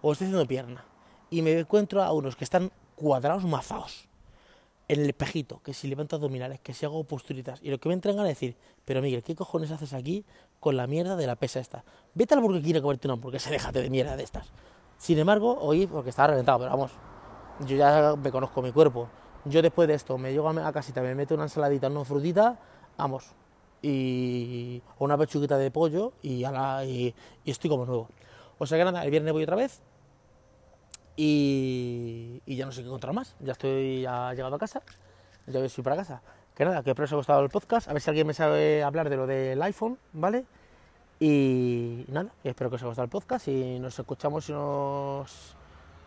o 0.00 0.12
estoy 0.12 0.28
haciendo 0.28 0.46
pierna, 0.46 0.82
y 1.28 1.42
me 1.42 1.58
encuentro 1.58 2.02
a 2.02 2.10
unos 2.12 2.36
que 2.36 2.44
están 2.44 2.72
cuadrados 2.96 3.44
mazados 3.44 4.08
en 4.88 5.00
el 5.00 5.08
espejito, 5.08 5.60
que 5.62 5.72
si 5.72 5.88
levanto 5.88 6.16
abdominales, 6.16 6.60
que 6.60 6.74
si 6.74 6.84
hago 6.84 7.02
posturitas, 7.04 7.60
y 7.62 7.70
lo 7.70 7.78
que 7.78 7.88
me 7.88 7.94
entran 7.94 8.18
a 8.18 8.24
decir, 8.24 8.56
pero 8.84 9.00
Miguel, 9.00 9.22
¿qué 9.22 9.34
cojones 9.34 9.70
haces 9.70 9.94
aquí 9.94 10.24
con 10.60 10.76
la 10.76 10.86
mierda 10.86 11.16
de 11.16 11.26
la 11.26 11.36
pesa 11.36 11.60
esta? 11.60 11.84
Vete 12.14 12.34
al 12.34 12.40
Burger 12.40 12.76
a 12.76 12.82
comerte 12.82 13.06
una 13.08 13.14
hamburguesa, 13.14 13.50
déjate 13.50 13.80
de 13.80 13.90
mierda 13.90 14.16
de 14.16 14.22
estas. 14.22 14.48
Sin 14.98 15.18
embargo, 15.18 15.58
hoy, 15.60 15.86
porque 15.86 16.10
estaba 16.10 16.28
reventado, 16.28 16.58
pero 16.58 16.70
vamos, 16.70 16.92
yo 17.66 17.76
ya 17.76 18.14
me 18.16 18.30
conozco 18.30 18.60
mi 18.62 18.72
cuerpo. 18.72 19.08
Yo 19.46 19.60
después 19.60 19.88
de 19.88 19.94
esto 19.94 20.16
me 20.16 20.32
llego 20.32 20.48
a 20.48 20.72
casita, 20.72 21.02
me 21.02 21.14
meto 21.14 21.34
una 21.34 21.44
ensaladita, 21.44 21.88
una 21.88 22.04
frutita, 22.04 22.58
vamos, 22.96 23.26
y 23.82 24.82
una 24.98 25.18
pechuguita 25.18 25.58
de 25.58 25.70
pollo 25.70 26.12
y, 26.22 26.44
a 26.44 26.50
la, 26.50 26.84
y, 26.84 27.14
y 27.44 27.50
estoy 27.50 27.68
como 27.68 27.84
nuevo. 27.84 28.08
O 28.58 28.66
sea 28.66 28.78
que 28.78 28.84
nada, 28.84 29.04
el 29.04 29.10
viernes 29.10 29.32
voy 29.32 29.42
otra 29.42 29.56
vez 29.56 29.82
y, 31.16 32.42
ya 32.46 32.66
no 32.66 32.72
sé 32.72 32.82
qué 32.82 32.88
encontrar 32.88 33.14
más. 33.14 33.36
Ya 33.40 33.52
estoy 33.52 34.02
ya 34.02 34.32
llegado 34.32 34.54
a 34.54 34.58
casa, 34.58 34.82
ya 35.46 35.60
voy 35.60 35.68
para 35.82 35.96
casa. 35.96 36.22
Que 36.54 36.64
nada, 36.64 36.82
que 36.82 36.90
espero 36.90 37.04
os 37.04 37.10
haya 37.10 37.16
gustado 37.16 37.40
el 37.42 37.50
podcast, 37.50 37.88
a 37.88 37.92
ver 37.92 38.00
si 38.00 38.10
alguien 38.10 38.26
me 38.26 38.34
sabe 38.34 38.82
hablar 38.82 39.10
de 39.10 39.16
lo 39.16 39.26
del 39.26 39.60
iPhone, 39.62 39.98
¿vale? 40.12 40.44
Y 41.18 42.04
nada, 42.08 42.30
espero 42.44 42.70
que 42.70 42.76
os 42.76 42.82
haya 42.82 42.88
gustado 42.88 43.04
el 43.04 43.10
podcast 43.10 43.48
y 43.48 43.78
nos 43.80 43.98
escuchamos 43.98 44.48
y 44.48 44.52
nos 44.52 45.56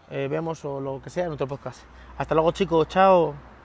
eh, 0.10 0.28
vemos 0.30 0.64
o 0.64 0.80
lo 0.80 1.02
que 1.02 1.10
sea 1.10 1.26
en 1.26 1.34
otro 1.34 1.48
podcast. 1.48 1.82
Hasta 2.18 2.34
luego 2.34 2.52
chicos, 2.52 2.88
chao. 2.88 3.57